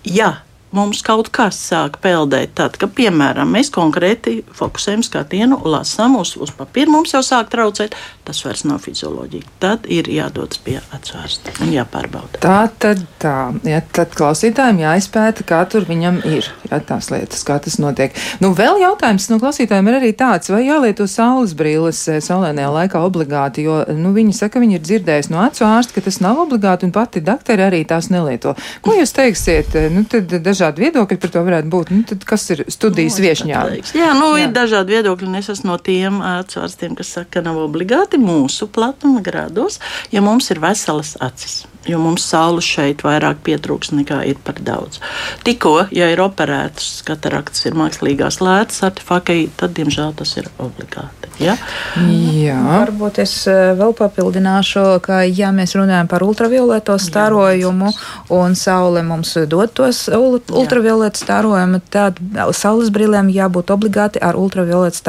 [0.05, 0.35] Ja
[0.75, 2.55] mums kaut kas sāk peldēt.
[2.59, 7.95] Tad, kad, piemēram, mēs konkrēti fokusējam skatienu, lasām uz, uz papīra, mums jau sāk traucēt,
[8.25, 9.47] tas vairs nav fizioloģija.
[9.61, 12.41] Tad ir jādodas pie atsvērsta un jāpārbauda.
[12.43, 13.35] Tā tad tā,
[13.67, 18.15] ja, tad klausītājiem jāizpēta, kā tur viņam ir, ja tās lietas, kā tas notiek.
[18.41, 23.03] Nu, vēl jautājums no klausītājiem ir arī tāds, vai jālieto saules brīles eh, saulēnajā laikā
[23.05, 26.89] obligāti, jo, nu, viņi saka, viņi ir dzirdējuši no acu ārsta, ka tas nav obligāti,
[26.89, 28.55] un pati dakteri arī tās nelieto.
[28.85, 29.77] Ko jūs teiksiet?
[29.93, 31.93] Nu, tad dažādi viedokļi par to varētu būt.
[31.93, 33.63] Nu, tad kas ir studijas nu, viešņā?
[33.95, 34.47] Jā, nu, jā.
[34.47, 38.67] ir dažādi viedokļi, un es esmu no tiem ārstiem, kas saka, ka nav obligāti mūsu
[38.71, 39.79] platuma grādos,
[40.11, 41.63] ja mums ir veselas acis.
[41.85, 44.97] jo mums saules šeit vairāk pietrūks nekā ir par daudz.
[45.45, 51.29] Tikko, ja ir operētas kataraktas, ir mākslīgās lētas artefakti, tad, diemžēl, tas ir obligāti.
[51.39, 51.55] Ja?
[51.99, 52.57] Jā.
[52.63, 57.91] Varbūt es eh, vēl papildināšu, ka, ja mēs runājam par ultravioleto starojumu
[58.33, 62.19] un saule mums dod tos ultravioletu starojumu, tad
[62.55, 65.01] saules brīlēm jābūt obligāti ar ultravioletu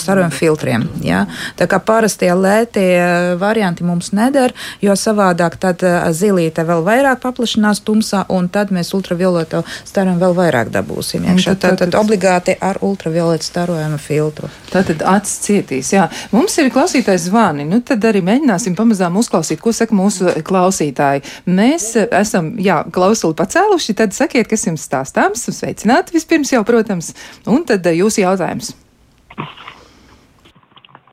[0.00, 0.88] starojumu filtriem.
[1.04, 1.26] Ja?
[1.60, 7.82] Tā kā parastie lētie varianti mums neder, jo savādāk tad eh, zilīte vēl vairāk paplašinās
[7.86, 11.26] tumsā, un tad mēs ultravioleto starojumu vēl vairāk dabūsim.
[11.26, 11.56] Iekšā.
[11.56, 14.50] Tad, tad, tad obligāti ar ultravioletu starojumu filtru.
[14.72, 15.92] Tātad acis cietīs.
[15.94, 16.06] Jā.
[16.34, 17.66] Mums ir klausītājs zvani.
[17.68, 21.24] Nu, tad arī mēģināsim pamazām uzklausīt, ko saka mūsu klausītāji.
[21.50, 25.46] Mēs eh, esam, jā, klausuli pacēluši, tad sakiet, kas jums stāstāms.
[25.56, 27.12] Sveicināti vispirms jau, protams.
[27.48, 28.74] Un tad jūsu jautājums.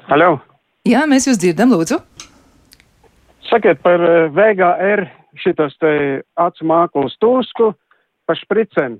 [0.09, 0.52] Halo!
[0.83, 1.95] Jā, mēs jūs dzirdam, lūdzu.
[3.47, 5.05] Sakiet par eh, VGR
[5.39, 5.93] šitas te
[6.35, 7.69] acu māklas tūsku
[8.27, 8.97] par špricēm.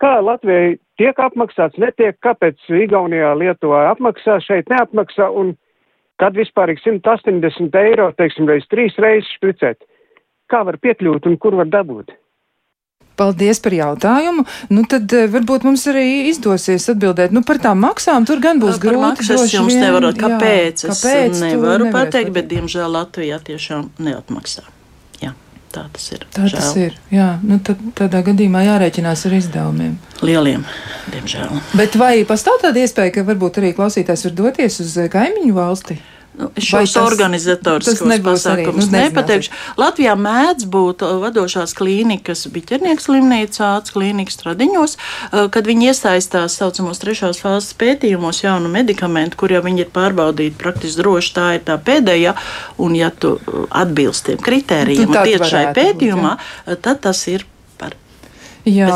[0.00, 5.56] Kā Latvijai tiek apmaksāts, netiek, kāpēc Igaunijā, Lietuvā apmaksā, šeit neapmaksā un
[6.22, 9.82] kad vispār ir 180 eiro, teiksim, reiz trīs reizes špricēt.
[10.50, 12.14] Kā var piekļūt un kur var dabūt?
[13.20, 14.46] Paldies par jautājumu.
[14.72, 18.24] Nu, tad eh, varbūt mums arī izdosies atbildēt nu, par tām maksām.
[18.28, 19.04] Tur gan būs Par grūti.
[19.04, 20.20] maksas jums vien, nevaru, jā.
[20.22, 24.64] kāpēc, kāpēc es nevaru pateikt, bet diemžēl Latvijā tiešām neatmaksā.
[25.20, 25.34] Jā,
[25.74, 26.24] tā tas ir.
[26.32, 26.86] Tā tas Žēl.
[26.86, 26.96] ir.
[27.12, 29.98] Jā, nu, tad, tādā gadījumā jārēķinās ar izdevumiem.
[30.24, 30.64] Lieliem,
[31.12, 31.60] diemžēl.
[31.76, 35.98] Bet vai pastāv tāda iespēja, ka varbūt arī klausītājs var doties uz kaimiņu valsti?
[36.40, 39.52] Nu, šos organizatoriskos pasākumus nu, nepateikšu.
[39.80, 47.02] Latvijā mēdz būt uh, vadošās klīnikas, biķernieks slimnīcā, klīnikas tradiņos, uh, kad viņi iesaistās saucamos
[47.02, 51.76] trešās fāzes pētījumos jaunu medikamentu, kur jau viņi ir pārbaudīti praktiski droši, tā ir tā
[51.90, 52.34] pēdējā,
[52.80, 57.04] un ja tu uh, atbilst tiem kritērijiem tad tieši šai varētu būt, pētījumā, uh, tad
[57.04, 57.44] tas ir
[58.68, 58.88] Jā,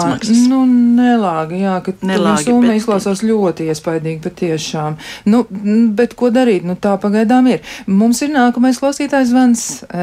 [0.51, 4.97] nu, nelāgi, jā, ka Nelāgi, summa bet- izklausās ļoti iespaidīgi, patiešām.
[5.25, 6.67] Nu, m, bet ko darīt?
[6.69, 7.63] Nu, tā pagaidām ir.
[7.87, 9.63] Mums ir nākamais klausītājs zvans.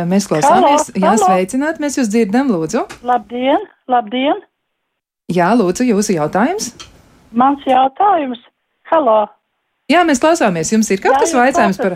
[0.09, 0.89] Mēs klausāmies.
[0.89, 1.27] Halo, Jā, halo.
[1.27, 2.87] sveicināt, mēs jūs dzirdam, lūdzu.
[3.03, 4.41] Labdien, labdien!
[5.31, 6.71] Jā, lūdzu, jūsu jautājums.
[7.31, 8.41] Mans jautājums,
[8.91, 9.27] halo!
[9.91, 10.71] Jā, mēs klausāmies.
[10.73, 11.95] Jums ir kaut kas Jā, jūs vaicājums par.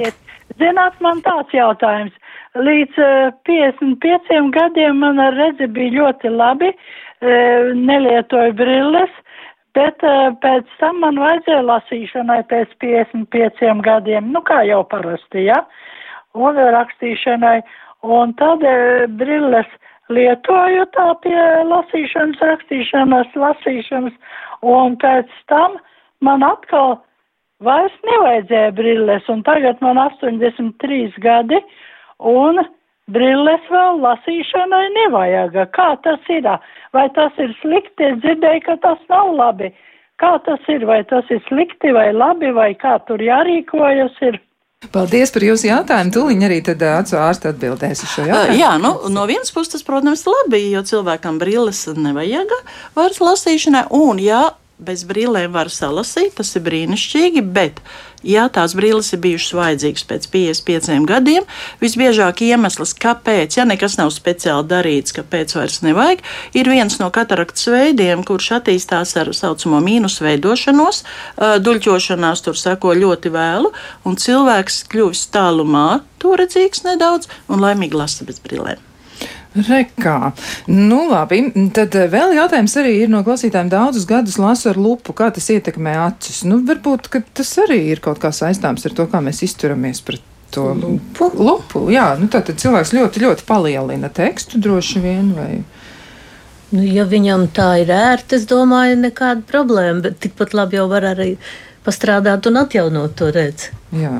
[0.61, 2.13] Zināt, man tāds jautājums.
[2.55, 9.15] Līdz uh, 55 gadiem mana redze bija ļoti labi, uh, nelietoju brilles,
[9.75, 15.65] bet uh, pēc tam man vajadzēja lasīšanai pēc 55 gadiem, nu kā jau parasti, ja,
[16.35, 17.57] un rakstīšanai,
[18.07, 18.63] un tad
[19.19, 19.67] brilles
[20.13, 24.15] lietoju tā pie lasīšanas, rakstīšanas, lasīšanas,
[24.61, 25.75] un pēc tam
[26.23, 26.99] man atkal
[27.63, 31.59] vairs nevajadzēja brilles, un tagad man 83 gadi,
[32.19, 32.61] un
[33.11, 35.59] brilles vēl lasīšanai nevajag.
[35.75, 36.47] Kā tas ir?
[36.95, 38.11] Vai tas ir slikti?
[38.11, 39.71] Es dzirdēju, ka tas nav labi.
[40.21, 40.85] Kā tas ir?
[40.87, 44.39] Vai tas ir slikti vai labi, vai kā tur jārīkojas ir?
[44.93, 46.13] Paldies par jūsu jautājumu.
[46.13, 48.59] Tūliņ arī acu ārsts atbildēs uz šo jautājumu.
[48.59, 52.53] Jā, nu, no vienas puses, tas, protams, ir labi, jo cilvēkam brilles nevajag
[52.97, 54.43] vairs lasīšanai, un, ja
[54.77, 57.79] bez brillēm var salasīt, tas ir brīnišķīgi, bet,
[58.27, 61.45] ja tās brilles ir bijušas vajadzīgas pēc 55 gadiem,
[61.79, 66.23] visbiežāk iemesls, kāpēc, ja nekas nav speciāli darīts, kāpēc vairs nevajag,
[66.59, 71.05] ir viens no kataraktas veidiem, kurš attīstās ar saucamo mīnus veidošanos,
[71.39, 73.71] duļķošanās tur seko ļoti vēlu,
[74.05, 75.87] un cilvēks kļūst tālumā,
[76.19, 78.84] to redzīgs nedaudz un laimīgi lasa bez brillēm.
[79.55, 80.33] Rekā.
[80.67, 81.39] Nu, labi.
[81.75, 83.71] Tad eh, vēl jautājums arī ir no klausītājiem.
[83.71, 86.43] Daudzus gadus lasu ar lupu, kā tas ietekmē acis.
[86.47, 90.23] Nu, varbūt ka tas arī ir kaut kā saistāms ar to, kā mēs izturamies pret
[90.55, 91.29] to lupu.
[91.39, 95.31] lupu jā, nu, tā tad cilvēks ļoti, ļoti palielina tekstu droši vien.
[95.37, 95.63] Vai...
[96.75, 101.07] Nu, ja viņam tā ir ērti, es domāju, nekāda problēma, bet tikpat labi jau var
[101.13, 101.35] arī
[101.85, 103.71] pastrādāt un atjaunot to redzi.
[103.95, 104.11] Jā,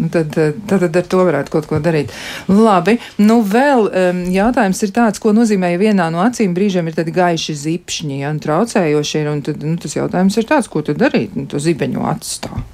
[0.00, 2.10] nu tad, eh, tad, tad ar to varētu kaut ko darīt.
[2.48, 6.98] Labi, nu vēl um, jautājums ir tāds, ko nozīmē, ja vienā no acīm brīžiem ir
[6.98, 10.82] tādi gaiši zipšņi, ja, un traucējoši ir, un tad, nu, tas jautājums ir tāds, ko
[10.86, 12.64] tad darīt, nu, to zibeņu atstāv.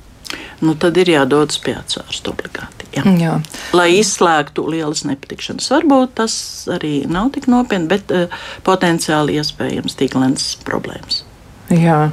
[0.64, 2.88] Nu, tad ir jādodas pie atsvērsta obligāti.
[2.96, 3.04] Jā.
[3.20, 3.34] Jā.
[3.76, 5.68] Lai izslēgtu lielas nepatikšanas.
[5.74, 6.36] Varbūt tas
[6.72, 8.32] arī nav tik nopietni, bet uh,
[8.64, 11.25] potenciāli iespējams tīklens problēmas.
[11.66, 12.12] Jā,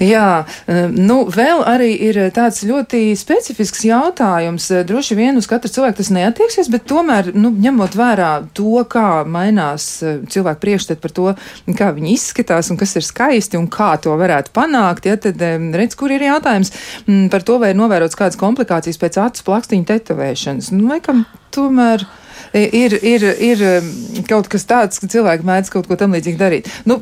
[0.00, 0.28] jā.
[0.64, 4.70] um, nu, vēl arī ir tāds ļoti specifisks jautājums.
[4.72, 9.26] Eh, Droši vien uz katru cilvēku tas neatieksies, bet tomēr, nu, ņemot vērā to, kā
[9.28, 11.28] mainās eh, cilvēku priekšstat par to,
[11.76, 15.42] kā viņi izskatās un kas ir skaisti un kā to varētu panākt, ja, tad
[15.76, 16.72] redz, kur ir jautājums
[17.04, 20.72] mm, par to, vai ir novērots kādas komplikācijas pēc acu plakstiņu tetovēšanas.
[20.72, 22.08] Nu, laikam, tomēr.
[22.54, 23.90] Ir, ir, ir um,
[24.28, 26.70] kaut kas tāds, ka cilvēki mēdz kaut ko tam līdzīgu darīt.
[26.88, 27.00] Nu,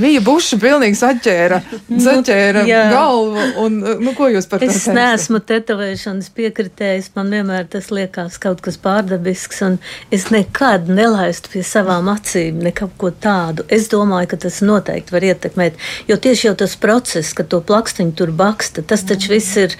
[0.00, 4.86] bija buša pilnīgi saķēra, nu, saķēra nu, galvu, un nu, ko jūs par to es
[4.90, 9.78] neesmu tetovēšanas piekritējis, man vienmēr tas liekas kaut kas pārdabisks, un
[10.14, 13.66] es nekad nelaistu pie savām acīm nekkaut ko tādu.
[13.72, 15.76] Es domāju, ka tas noteikti var ietekmēt,
[16.08, 19.76] jo tieši jau tas process, ka to plakstiņu tur baksta, tas taču viss ir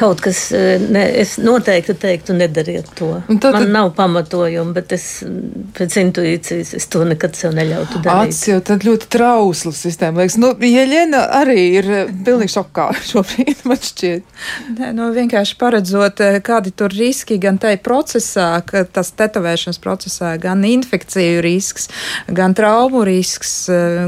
[0.00, 3.10] kaut kas, eh, ne, es noteikti teiktu, nedariet to.
[3.40, 5.04] Tad, Man nav pamatojuma, bet es
[5.76, 8.30] pēc intuīcijas es to nekad sev neļautu darīt.
[8.30, 10.22] Acis jau tad ļoti trausla sistēma.
[10.22, 14.38] Liekas, nu, Jeļena arī ir eh, pilnīgi šokā šobrīd, man šķiet.
[14.78, 20.32] Nē, nu, vienkārši paredzot, eh, kādi tur riski gan tai procesā, ka tas tetovēšanas procesā,
[20.40, 21.90] gan infekciju risks,
[22.28, 23.52] gan traumu risks,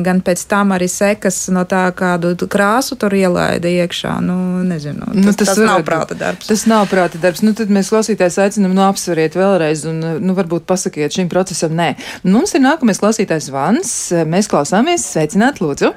[0.05, 4.17] gan pēc tam arī sekas no tā, kādu krāsu tur ielaida iekšā.
[4.25, 6.47] Nu, nezinu, tas, nu, tas, tas nav nav prāta darbs.
[6.47, 7.43] Tas nav prāta darbs.
[7.43, 11.95] Nu, tad mēs klausītājs aicinām, nu, apsveriet vēlreiz un, nu, varbūt pasakiet šim procesam nē.
[12.25, 13.93] Mums ir nākamais klausītājs Vans.
[14.29, 15.05] Mēs klausāmies.
[15.13, 15.93] Sveicināt, lūdzu.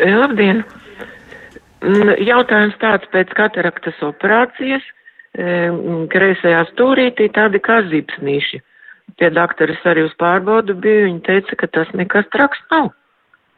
[0.00, 0.64] E, labdien!
[2.24, 4.84] Jautājums tāds pēc kataraktas operācijas.
[5.34, 8.62] Kreisajā e, stūrītī tādi kā zipsnīši.
[9.20, 12.88] Pie doktoras arī uz pārbaudu bija, viņa teica, ka tas nekas traks nav,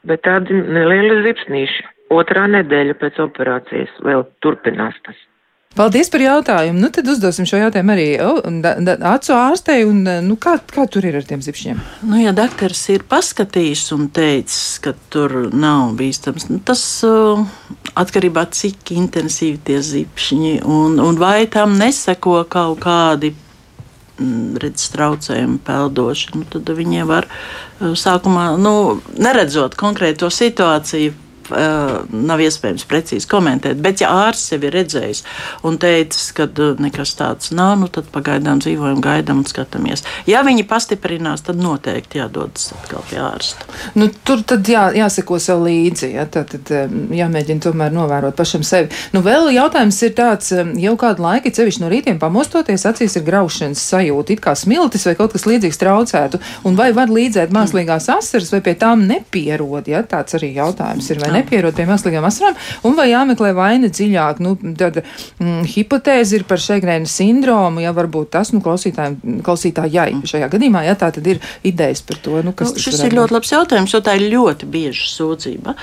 [0.09, 5.18] bet tādi nelieli zipsnīši otrā nedēļa pēc operācijas vēl turpinās tas.
[5.76, 6.80] Paldies par jautājumu.
[6.80, 9.82] Nu, tad uzdosim šo jautājumu arī oh, da, da, acu ārstei.
[9.84, 11.82] Un, nu, kā, kā tur ir ar tiem zipšņiem?
[12.09, 17.44] Nu, ja doktors ir paskatījis un teicis, ka tur nav bīstams, nu, tas uh,
[17.92, 24.57] atkarībā no tā, cik intensīvi tie zipšņi un, un vai tam neseko kaut kādi mm,
[24.62, 26.38] redzes traucējumi, peldoši.
[26.38, 27.28] Nu, tad viņiem var
[27.76, 33.80] sākumā, nu, neredzot konkrēto situāciju, nav iespējams precīzi komentēt.
[33.82, 35.22] Bet, ja ārsts ir redzējis
[35.66, 40.05] un teicis, ka uh, nekas tāds nav, nu, tad pagaidām dzīvojam, gaidām un skatāmies.
[40.28, 43.68] Ja viņi pastiprinās, tad noteikti jādodas atkal pie ārsta.
[43.99, 48.64] Nu, tur tad jā, jāseko sev līdzi, ja, tad, tad um, jāmēģina tomēr novērot pašam
[48.66, 48.90] sevi.
[49.14, 53.82] Nu, vēl jautājums ir tāds, jau kādu laiku, cevišķi no rītiem pamostoties, acīs ir graušanas
[53.92, 58.53] sajūta, it kā smiltis vai kaut kas līdzīgs traucētu, un vai var līdzēt mākslīgās asaras
[58.55, 62.97] vai pie tām nepierod, ja tāds arī jautājums ir, vai nepierod pie mākslīgām asarām, un
[62.99, 64.43] vai jāmeklē vaina dziļāk.
[64.45, 70.84] Nu, tad mm, hipotēze ir par Šegrēna sindromu, ja varbūt tas, nu, klausītājai šajā gadījumā,
[70.87, 73.95] ja tā tad ir idejas par to, nu, kas nu, šis ir ļoti labs jautājums,
[73.95, 75.76] jo tā ir ļoti bieža sūdzība.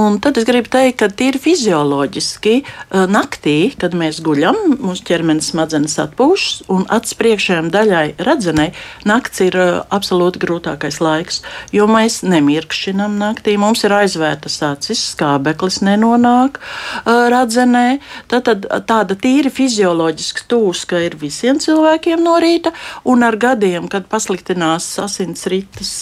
[0.00, 5.52] Un tad es gribu teikt, ka tīri fizioloģiski eh, naktī, kad mēs guļam, mūsu ķermenis
[5.52, 8.70] smadzenes atpūšas un acis priekšējām daļai redzenei,
[9.08, 11.42] nakts ir eh, absolūti grūtākais laiks,
[11.74, 16.60] jo mēs nemirkšķinam naktī, mums ir aizvērtas acis, šis skābeklis nenonāk
[17.06, 18.00] radzenē.
[18.30, 22.72] Tad, tad tāda tīri fizioloģiska tūska ir visiem cilvēkiem no rīta,
[23.08, 25.92] un ar gadiem, kad pasliktinās asinsrites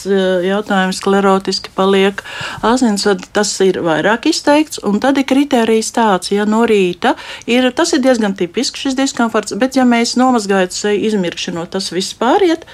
[0.45, 2.23] jautājums, sklerotiski paliek
[2.67, 7.15] asinsvadi, tas ir vairāk izteikts, un tad ir kriterijs tāds, ja no rīta
[7.47, 12.17] ir, tas ir diezgan tipisks šis diskomforts, bet ja mēs nomazgājot seju izmirkšanot, tas viss
[12.19, 12.67] pāriet,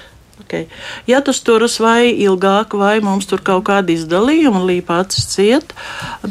[0.55, 0.67] Okay.
[1.07, 5.73] Ja tas turas vai ilgāk, vai mums tur kaut kāda izdalījuma, līpa acis ciet,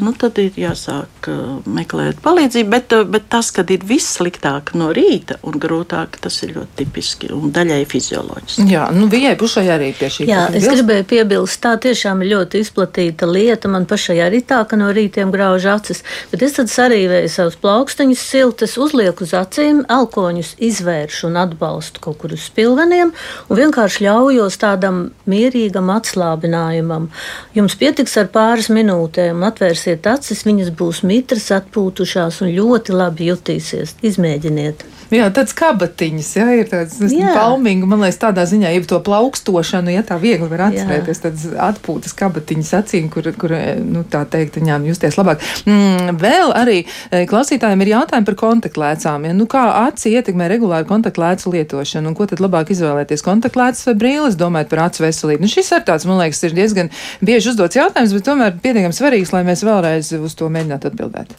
[0.01, 2.69] nu, tad ir jāsāk uh, meklēt palīdzību.
[2.71, 6.79] Bet, uh, bet tas, kad ir viss sliktāk no rīta un grūtāk, tas ir ļoti
[6.81, 8.67] tipiski un daļai fizioloģiski.
[8.71, 10.27] Jā, nu vijai pušai arī pie šī.
[10.29, 13.71] Jā, es gribēju piebilst, tā tiešām ir ļoti izplatīta lieta.
[13.71, 16.03] Man pašai arī tā, ka no rītiem grauž acis,
[16.33, 22.19] bet es tad sarīvēju savus plaukstiņus siltas, uzlieku uz acīm, elkoņus izvēršu un atbalstu kaut
[22.21, 23.11] kur uz spilveniem
[23.49, 27.09] un vienkārši vienkārši ļaujos tādam mierīgam atslābinājumam.
[27.57, 33.97] Jums pietiks ar pāris minūtēm, atvērsiet acis, viņas būs mitras, atpūtušās un ļoti labi jutīsies.
[34.05, 34.85] Izmēģiniet!
[35.13, 40.01] Jā, tāds kabatiņas, jā, ir tāds palmīgi, man liekas, tādā ziņā, ja to plaukstošanu, ja
[40.05, 43.53] tā viegli var atcerēties, tāds atpūtas kabatiņas acīm, kur, kur
[43.85, 45.43] nu, tā teikt, viņām justies labāk.
[45.69, 49.29] Mm, vēl arī e, klausītājiem ir jautājumi par kontaktlēcām.
[49.29, 49.35] Ja?
[49.37, 54.39] Nu, kā aci ietekmē regulāru kontaktlēcu lietošanu, un ko tad labāk izvēlēties kontaktlēcas vai brīles,
[54.39, 55.45] domājot par acu veselību?
[55.45, 56.93] Nu, šis ir tāds, man liekas, ir diezgan
[57.25, 61.37] bieži uzdots jautājums, bet tomēr pietiekami svarīgs, lai mēs vēlreiz uz to mēģinātu atbildēt.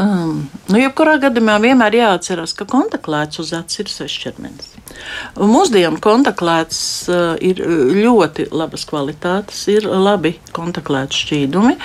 [0.00, 4.70] Um, nu, jebkurā gadījumā vienmēr jāatcerās, ka kontaktlēts uz acis ir svešķermenis.
[5.36, 6.80] Mūsdienu kontaktlēts
[7.12, 7.60] uh, ir
[7.98, 11.76] ļoti labas kvalitātes, ir labi kontaktlētu šķīdumi.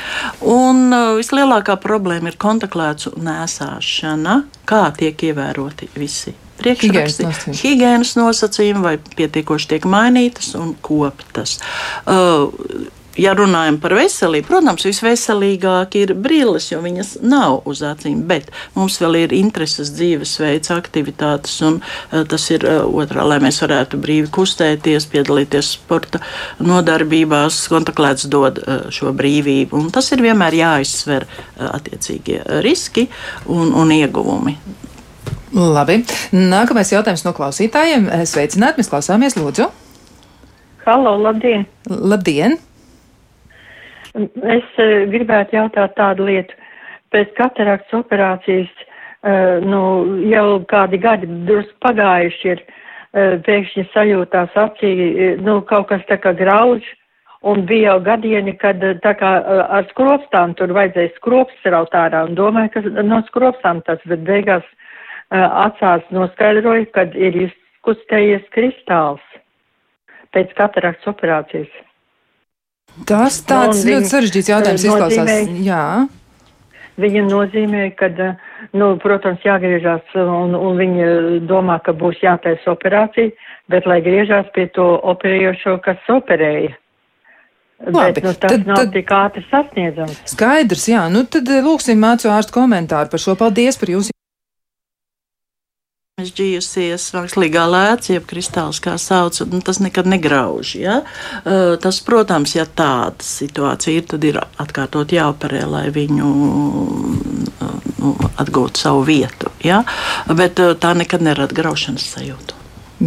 [0.47, 8.95] Un uh, vislielākā problēma ir kontaktlētu nēsāšana, kā tiek ievēroti visi priekšraksti, higiēnas nosacījumi, vai
[9.17, 11.57] pietiekoši tiek mainītas un koptas.
[12.05, 12.53] Uh,
[13.17, 18.99] ja runājam par veselību, protams, visveselīgāk ir brilles, jo viņas nav uz acīm, bet mums
[19.01, 24.31] vēl ir intereses, dzīvesveids, aktivitātes, un uh, tas ir uh, otrā, lai mēs varētu brīvi
[24.33, 26.21] kustēties, piedalīties sporta
[26.63, 31.27] nodarbībās, kontaklēts dod uh, šo brīvību, un tas ir vienmēr jāizsver
[31.57, 33.07] attiecīgie riski
[33.49, 34.57] un, un ieguvumi.
[35.57, 36.03] Labi.
[36.37, 38.03] Nākamais jautājums no klausītājiem.
[38.29, 39.65] Sveicināti, mēs klausāmies, lūdzu.
[40.85, 41.65] Halo, labdien!
[41.89, 42.59] Labdien!
[44.13, 46.53] Es uh, gribētu jautāt tādu lietu.
[47.09, 49.81] Pēc kataraktas operācijas, uh, nu,
[50.29, 52.63] jau kādi gadi drusku pagājuši ir,
[53.17, 54.89] pēkšņi sajūtās acī,
[55.41, 56.85] nu, kaut kas tā kā grauž,
[57.41, 59.31] un bija jau gadieni, kad tā kā
[59.79, 64.67] ar skropstām tur vajadzēja skropsts raut ārā, un domāju, ka no skropstām tas, bet beigās
[65.31, 69.23] acās noskaidroja, kad ir izkustējies kristāls
[70.35, 71.73] pēc kataraktas operācijas.
[73.07, 75.51] Tas tāds nu, ļoti sarežģīts jautājums izklausās.
[75.65, 75.83] Jā.
[76.97, 78.09] Viņa nozīmē, ka,
[78.73, 81.09] nu, protams, jāgriežās un, un viņa
[81.45, 83.35] domā, ka būs jātaisa operācija,
[83.69, 86.73] bet lai griežās pie to operējošo, kas operēja.
[87.85, 90.17] Labi, bet, nu, tas tad, nav tad, tik ātri sasniedzams.
[90.31, 91.03] Skaidrs, jā.
[91.13, 93.37] Nu, tad lūksim mācu ārstu komentāru par šo.
[93.37, 94.15] Paldies par jūsu.
[96.17, 100.71] Izģījusies mākslīgā lēca, jeb kristāls, kā sauc, nu, tas nekad negrauž.
[100.81, 100.95] Ja?
[101.83, 106.31] Tas, protams, ja tāda situācija ir, tad ir atkārtot jāoperē, lai viņu
[107.99, 109.53] nu, atgūtu savu vietu.
[109.61, 109.83] Ja?
[110.25, 112.57] Bet tā nekad nerada graušanas sajūtu.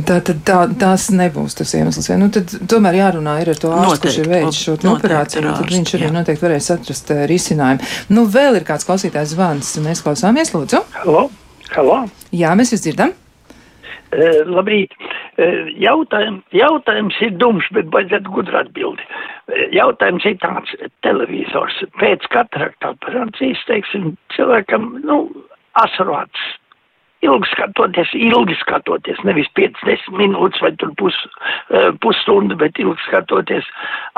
[0.06, 2.12] Tā, tad tā, tās nebūs tas iemesls.
[2.12, 2.20] Ja?
[2.22, 5.48] Nu, tad tomēr jārunā ar to ārstu, kurš ir veicis šo operāciju.
[5.50, 6.14] Ārsti, tad viņš arī jā.
[6.20, 7.92] noteikti varēs atrast risinājumu.
[8.14, 9.74] Nu, vēl ir kāds klausītājs zvans.
[9.82, 10.86] Mēs klausāmies, lūdzu.
[11.02, 11.26] Halo.
[11.70, 12.00] Halo?
[12.34, 13.12] Jā, mēs jūs dzirdam.
[14.10, 14.94] Uh, labrīt.
[15.38, 19.06] Uh, jautājum, jautājums ir dumšs, bet vajadzētu gudru atbildi.
[19.06, 20.74] Uh, jautājums ir tāds-
[21.06, 25.20] televizors pēc katarakta operācijas, teiksim, cilvēkam, nu,
[25.78, 26.42] asarāts
[27.26, 31.16] ilgi skatoties, ilgi skatoties, nevis 5-10 minūtes vai tur pus,
[31.70, 33.66] uh, pusstunda, bet ilgi skatoties,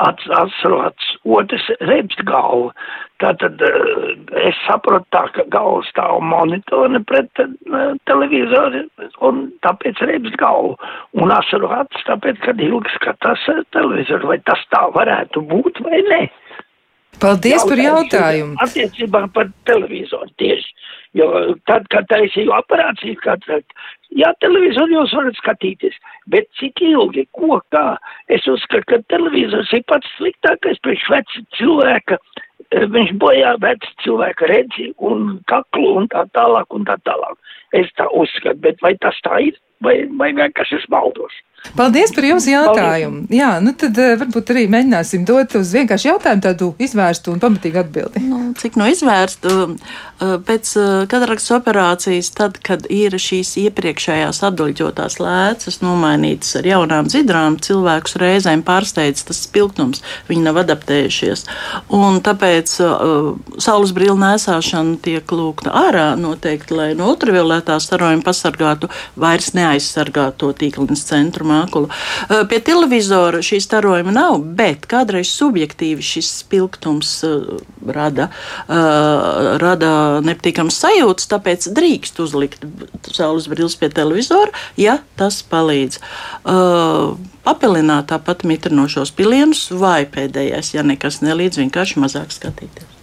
[0.03, 2.71] atsrots otrs rebst galvu.
[3.23, 4.07] Tātad uh,
[4.43, 8.85] es saprotu tā, ka galva stāv monitori pret uh, televizoru
[9.27, 10.77] un tāpēc rebst galvu.
[11.19, 13.43] Un asrots tāpēc, kad ilgi skatās
[13.75, 16.23] televizoru, vai tas tā varētu būt vai ne?
[17.21, 18.55] Paldies jautājums, par jautājumu.
[18.63, 20.71] Attiecībā par televizoru tieši.
[21.13, 21.27] Jo
[21.69, 23.43] tad, kad taisīju operāciju, kad,
[24.17, 25.99] jā, televizoru jūs varat skatīties,
[26.33, 27.83] bet cik ilgi, ko, kā,
[28.33, 34.49] es uzskatu, ka televizors ir pats sliktākais priekš veca cilvēka, e, viņš bojā veca cilvēka
[34.49, 37.37] redzi un kaklu un tā tālāk un tā tālāk.
[37.77, 41.37] Es tā uzskatu, bet vai tas tā ir, vai, vai vienkārši es maldos?
[41.73, 43.23] Paldies par jūsu jautājumu.
[43.23, 43.39] Paldies.
[43.39, 47.79] Jā, nu tad uh, varbūt arī mēģināsim dot uz vienkārši jautājumu tādu izvērstu un pamatīgu
[47.81, 48.23] atbildi.
[48.27, 49.53] Nu, cik no izvērstu?
[49.63, 57.09] Uh, pēc uh, kataraktas operācijas, tad, kad ir šīs iepriekšējās apduļķotās lēcas nomainītas ar jaunām
[57.09, 60.03] dzidrām, cilvēkus reizēm pārsteidz tas spilgtums.
[60.29, 61.47] Viņi nav adaptējušies.
[61.95, 63.31] Un tāpēc uh,
[63.63, 71.07] saules brīļu nēsāšana tiek lūgta ārā noteikti, lai no ultravioletā starojuma pasargātu vairs neaizsargāto tīklines
[71.07, 71.89] centru mākulu.
[72.49, 77.11] Pie televizora šī starojuma nav, bet kādreiz subjektīvi šis spilgtums
[77.95, 78.29] rada,
[78.67, 79.91] rada
[80.25, 82.65] nepatīkams sajūtas, tāpēc drīkst uzlikt
[83.13, 85.99] saules brilles pie televizora, ja tas palīdz.
[87.43, 93.02] Papilināt tāpat mitrinošos pilienus vai pēdējais, ja nekas nelīdz, vienkārši mazāk skatīties.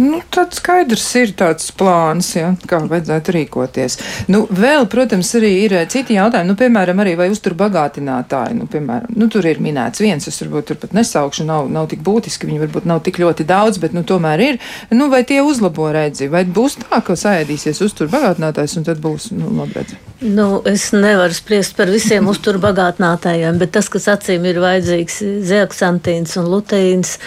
[0.00, 3.98] Nu, tad skaidrs ir tāds plāns, ja, kā vajadzētu rīkoties.
[4.32, 8.68] Nu, vēl, protams, arī ir eh, citi jautājumi, nu, piemēram, arī vai uztur bagātinātāji, nu,
[8.70, 12.48] piemēram, nu, tur ir minēts viens, es varbūt tur pat nesaukšu, nav, nav tik būtiski,
[12.48, 14.60] viņi varbūt nav tik ļoti daudz, bet, nu, tomēr ir,
[14.94, 19.30] nu, vai tie uzlabo redzi, vai būs tā, ka saēdīsies uztur bagātinātājs un tad būs,
[19.36, 20.00] nu, labredzi.
[20.20, 26.36] Nu, es nevaru spriest par visiem uztur bagātinātājiem, bet tas, kas acīm ir vajadzīgs, zeaksantīns
[26.40, 27.18] un luteīns,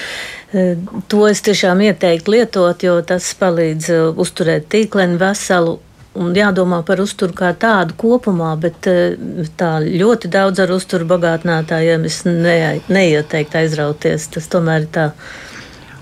[1.09, 5.79] to es tiešām ieteiktu lietot, jo tas palīdz eh, uzturēt tīkleni veselu.
[6.13, 9.15] Un jādomā par uzturu kā tādu kopumā, bet eh,
[9.57, 14.29] tā ļoti daudz ar uzturu bagātinātājiem es ne, neieteiktu aizrauties.
[14.35, 15.07] Tas tomēr ir tā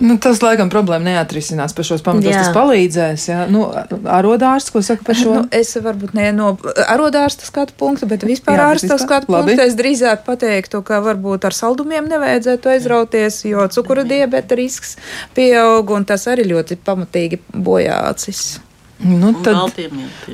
[0.01, 2.31] Nu, tas, laikam, problēma neatrisinās par šos pamatos.
[2.33, 2.41] Jā.
[2.41, 3.25] Tas palīdzēs.
[3.29, 3.43] Jā.
[3.51, 3.67] Nu,
[4.09, 5.35] arodārsts, ko saka par šo?
[5.37, 6.55] Nu, es varbūt ne no
[6.87, 9.03] arodārsta skatu punkta, bet vispār jā, ārsta vispār?
[9.05, 9.53] skatu Labi.
[9.53, 9.67] punkta.
[9.69, 14.97] Es drīzāk pateiktu, ka varbūt ar saldumiem nevajadzētu aizrauties, jo cukura diabeta risks
[15.37, 18.59] pieaug un tas arī ļoti pamatīgi bojā acis.
[19.03, 19.55] Nu, un tad.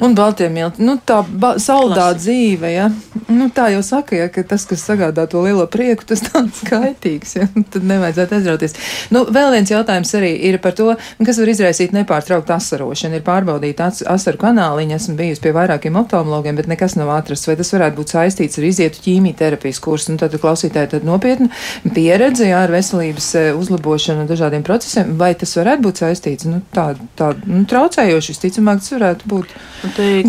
[0.01, 0.82] Un baltie milti.
[0.84, 2.20] Nu, tā ba- saldā Klasika.
[2.20, 2.89] dzīve, ja.
[3.30, 7.36] Nu, tā jau saka, ja, ka tas, kas sagādā to lielo prieku, tas tāds skaitīgs.
[7.39, 7.47] Ja.
[7.72, 8.76] Tad nevajadzētu aizrauties.
[9.15, 10.89] Nu, vēl viens jautājums arī ir par to,
[11.24, 13.15] kas var izraisīt nepārtrauktu asarošanu.
[13.20, 17.47] Ir pārbaudīta as- asaru kanāliņa, esmu bijusi pie vairākiem optomologiem, bet nekas nav atrasts.
[17.47, 20.11] Vai tas varētu būt saistīts ar izietu ķīmijterapijas kursu?
[20.11, 21.47] Nu, tad klausītāji tad nopietna
[21.95, 25.15] pieredze jā, ar veselības eh, uzlabošanu dažādiem procesiem.
[25.20, 26.45] Vai tas varētu būt saistīts?
[26.49, 26.89] Nu, tā,
[27.20, 29.53] tā, nu, traucējoši, visticamāk, tas varētu būt.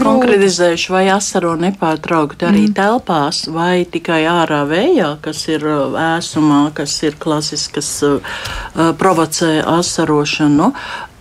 [0.03, 2.75] Konkretizējuši, vai asaro nepārtraukti arī mm.
[2.77, 8.21] telpās, vai tikai ārā vējā, kas ir uh, ēsumā, kas ir klasisks, uh,
[8.75, 10.73] uh, provocē asarošanu.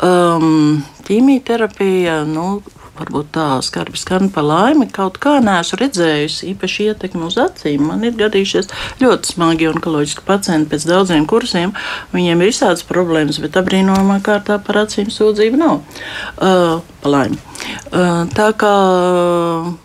[0.03, 2.61] Um, ķīmijterapija, nu,
[2.97, 7.87] varbūt tā skarbi skan par laimi, kaut kā neesmu redzējusi īpaši ietekmi uz acīm.
[7.91, 11.75] Man ir gadījušies ļoti smagi onkoloģiski pacienti pēc daudziem kursiem.
[12.15, 15.81] Viņiem ir visādas problēmas, bet apbrīnojamā kārtā par acīm sūdzību nav.
[16.37, 16.79] Uh,
[17.87, 18.73] Uh, tā kā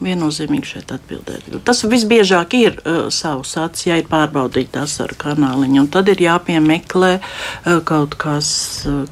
[0.03, 1.47] viennozīmīgi šeit atbildēt.
[1.67, 2.79] Tas visbiežāk ir
[3.15, 7.13] savs acis, ja ir pārbaudīta asaru kanāliņa, un tad ir jāpiemeklē
[7.89, 8.49] kaut kas,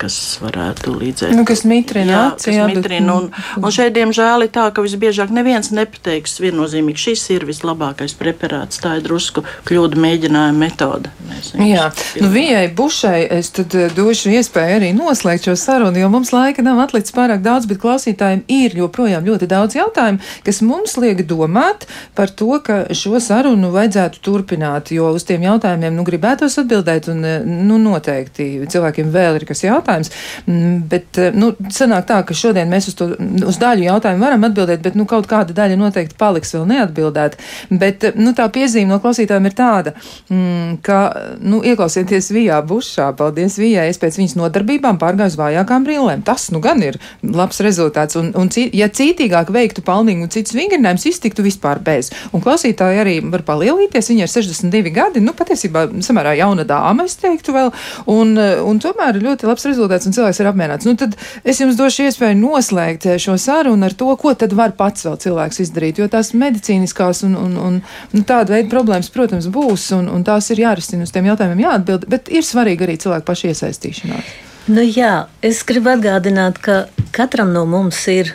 [0.01, 1.35] kas varētu līdzēt.
[1.39, 3.31] Nu, kas mitrina jā, aci, kas jā, mitrina, un,
[3.61, 8.83] un šeit, diemžēl, ir tā, ka visbiežāk neviens nepateiks viennozīmīgi, šis ir vislabākais preparāts.
[8.83, 11.13] Tā ir drusku kļūda mēģinājuma metode.
[11.55, 11.89] Jā,
[12.21, 16.83] nu, Vijai Bušai es tad došu iespēju arī noslēgt šo sarunu, jo mums laika nav
[16.85, 22.31] atlicis pārāk daudz, bet klausītājiem ir joprojām ļoti daudz jautājumu, kas mums liek domāt par
[22.31, 27.25] to, ka šo sarunu vajadzētu turpināt, jo uz tiem jautājumiem, nu, gribētos atbildēt, un,
[27.69, 30.11] nu, noteikti cilvēkiem vēl ir kas jautājums,
[30.47, 33.11] Mm, bet, nu, sanāk tā, ka šodien mēs uz, to,
[33.47, 37.39] uz daļu jautājumu varam atbildēt, bet, nu, kaut kāda daļa noteikti paliks vēl neatbildēta,
[37.71, 39.95] bet, nu, tā piezīme no klausītājiem ir tāda,
[40.33, 41.01] mm, ka,
[41.45, 46.25] nu, ieklausieties Vijā Bušā, paldies Vijai, es pēc viņas nodarbībām pārgāju uz vājākām brillēm.
[46.27, 47.80] Tas, nu, gan ir labs rezultāts,
[48.21, 52.11] un, un ci- ja cītīgāk veiktu palnīgi un cits vingrinājums, iztiktu vispār bez.
[52.33, 57.17] Un klausītāji arī var palielīties, viņa ir 62 gadi, nu, patiesībā samērā jauna dāma, es
[57.21, 57.73] teiktu vēl,
[58.11, 60.89] un, un tomēr ļoti labs rezultāts, un cilvēks ir apmierināts.
[60.89, 65.07] Nu, tad es jums došu iespēju noslēgt šo sarunu ar to, ko tad var pats
[65.09, 67.81] vēl cilvēks izdarīt, jo tās medicīniskās un, un, un,
[68.15, 71.07] un tāda veida problēmas, protams, būs, un, un tās ir jārisina.
[71.07, 74.50] Uz tiem jautājumiem jāatbild, bet ir svarīgi arī cilvēku pašu iesaistīšanās.
[74.69, 76.85] Nu, jā, es gribu atgādināt, ka
[77.17, 78.35] katram no mums ir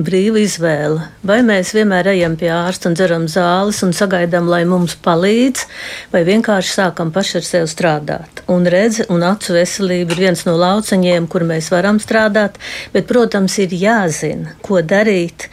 [0.00, 1.02] brīva izvēle.
[1.26, 5.66] Vai mēs vienmēr ejam pie ārsta un dzeram zāles un sagaidām, lai mums palīdz,
[6.14, 8.44] vai vienkārši sākam paši ar sevi strādāt.
[8.52, 12.56] Un redzi, un acu veselība ir viens no lauciņiem, kur mēs varam strādāt,
[12.94, 15.50] bet, protams, ir jāzina, ko darīt.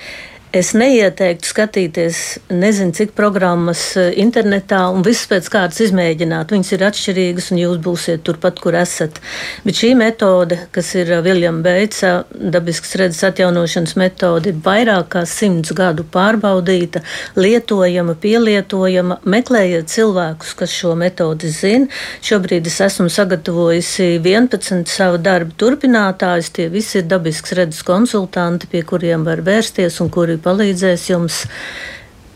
[0.57, 6.49] Es neieteiktu skatīties, nezinu, cik programmas eh, internetā un visas pēc kārtas izmēģināt.
[6.53, 9.19] Viņas ir atšķirīgas, un jūs būsiet turpat, kur esat.
[9.65, 15.75] Bet šī metode, kas ir Viljama Beitsa dabiskas redzes atjaunošanas metode, ir vairāk kā simts
[15.77, 17.03] gadu pārbaudīta,
[17.37, 19.19] lietojama, pielietojama.
[19.29, 21.91] Meklējiet cilvēkus, kas šo metodi zina.
[22.25, 26.49] Šobrīd es esmu sagatavojusi 11 savu darbu turpinātājus.
[26.57, 31.43] Tie visi ir dabiskas redzes konsultanti, pie kuriem var vērsties un kuri palīdzēs jums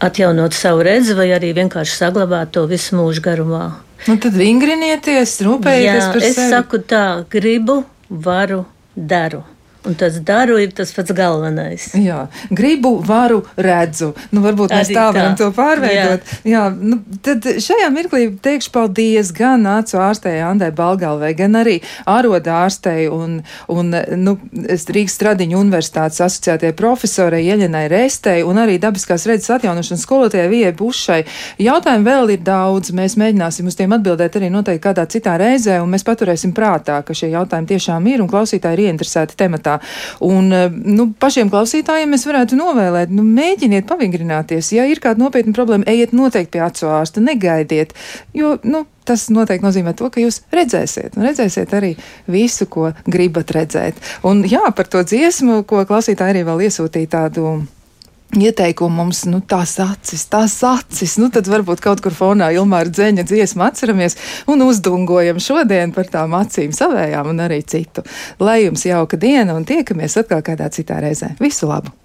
[0.01, 3.66] atjaunot savu redzi vai arī vienkārši saglabāt to visu mūžu garumā.
[4.07, 6.49] Nu, tad vingrinieties, rūpējieties par es sevi.
[6.49, 8.64] saku tā, gribu, varu,
[8.95, 9.43] daru.
[9.82, 11.88] Un tas daru ir tas pats galvenais.
[11.97, 14.11] Jā, gribu, varu, redzu.
[14.29, 15.39] Nu, varbūt mēs Arī tā varam tā.
[15.39, 16.27] to pārveidot.
[16.45, 16.51] Jā.
[16.51, 22.59] Jā, nu, tad šajā mirklī teikšu paldies gan acu ārstei Andai Balgalvai, gan arī āroda
[22.61, 23.39] ārstei un,
[23.73, 23.89] un
[24.21, 30.75] nu, Rīgas Stradiņu universitātes asociētie profesorai Ieļenai Restei un arī dabiskās redzes atjaunošanas skolotājai Vijai
[30.77, 31.19] Bušai.
[31.61, 32.93] Jautājumi vēl ir daudz.
[32.93, 37.17] Mēs mēģināsim uz tiem atbildēt arī noteikti kādā citā reizē, un mēs paturēsim prātā, ka
[37.17, 39.70] šie jautājumi tiešām ir un klausītāji ir ieinteresēti tematā.
[40.28, 44.74] Un, eh, nu, pašiem klausītājiem mēs varētu novēlēt, nu, mēģiniet pavingrināties.
[44.76, 47.93] Ja ir kāda nopietna problēma, ejiet noteikti pie acu ārsta, negaidiet,
[48.38, 51.95] jo, nu, tas noteikti nozīmē to, ka jūs redzēsiet, un redzēsiet arī
[52.32, 53.99] visu, ko gribat redzēt.
[54.28, 57.61] Un jā, par to dziesmu, ko klausītāji arī vēl iesūtīja tādu
[58.38, 61.17] ieteikumu mums, nu, tās acis, tās acis.
[61.21, 64.17] Nu, tad varbūt kaut kur fonā Ilmāra dzēņa dziesmu atceramies
[64.51, 68.05] un uzdungojam šodien par tām acīm savējām un arī citu.
[68.39, 71.36] Lai jums jauka diena un tiekamies atkal kādā citā reizē.
[71.41, 72.01] Visu labu!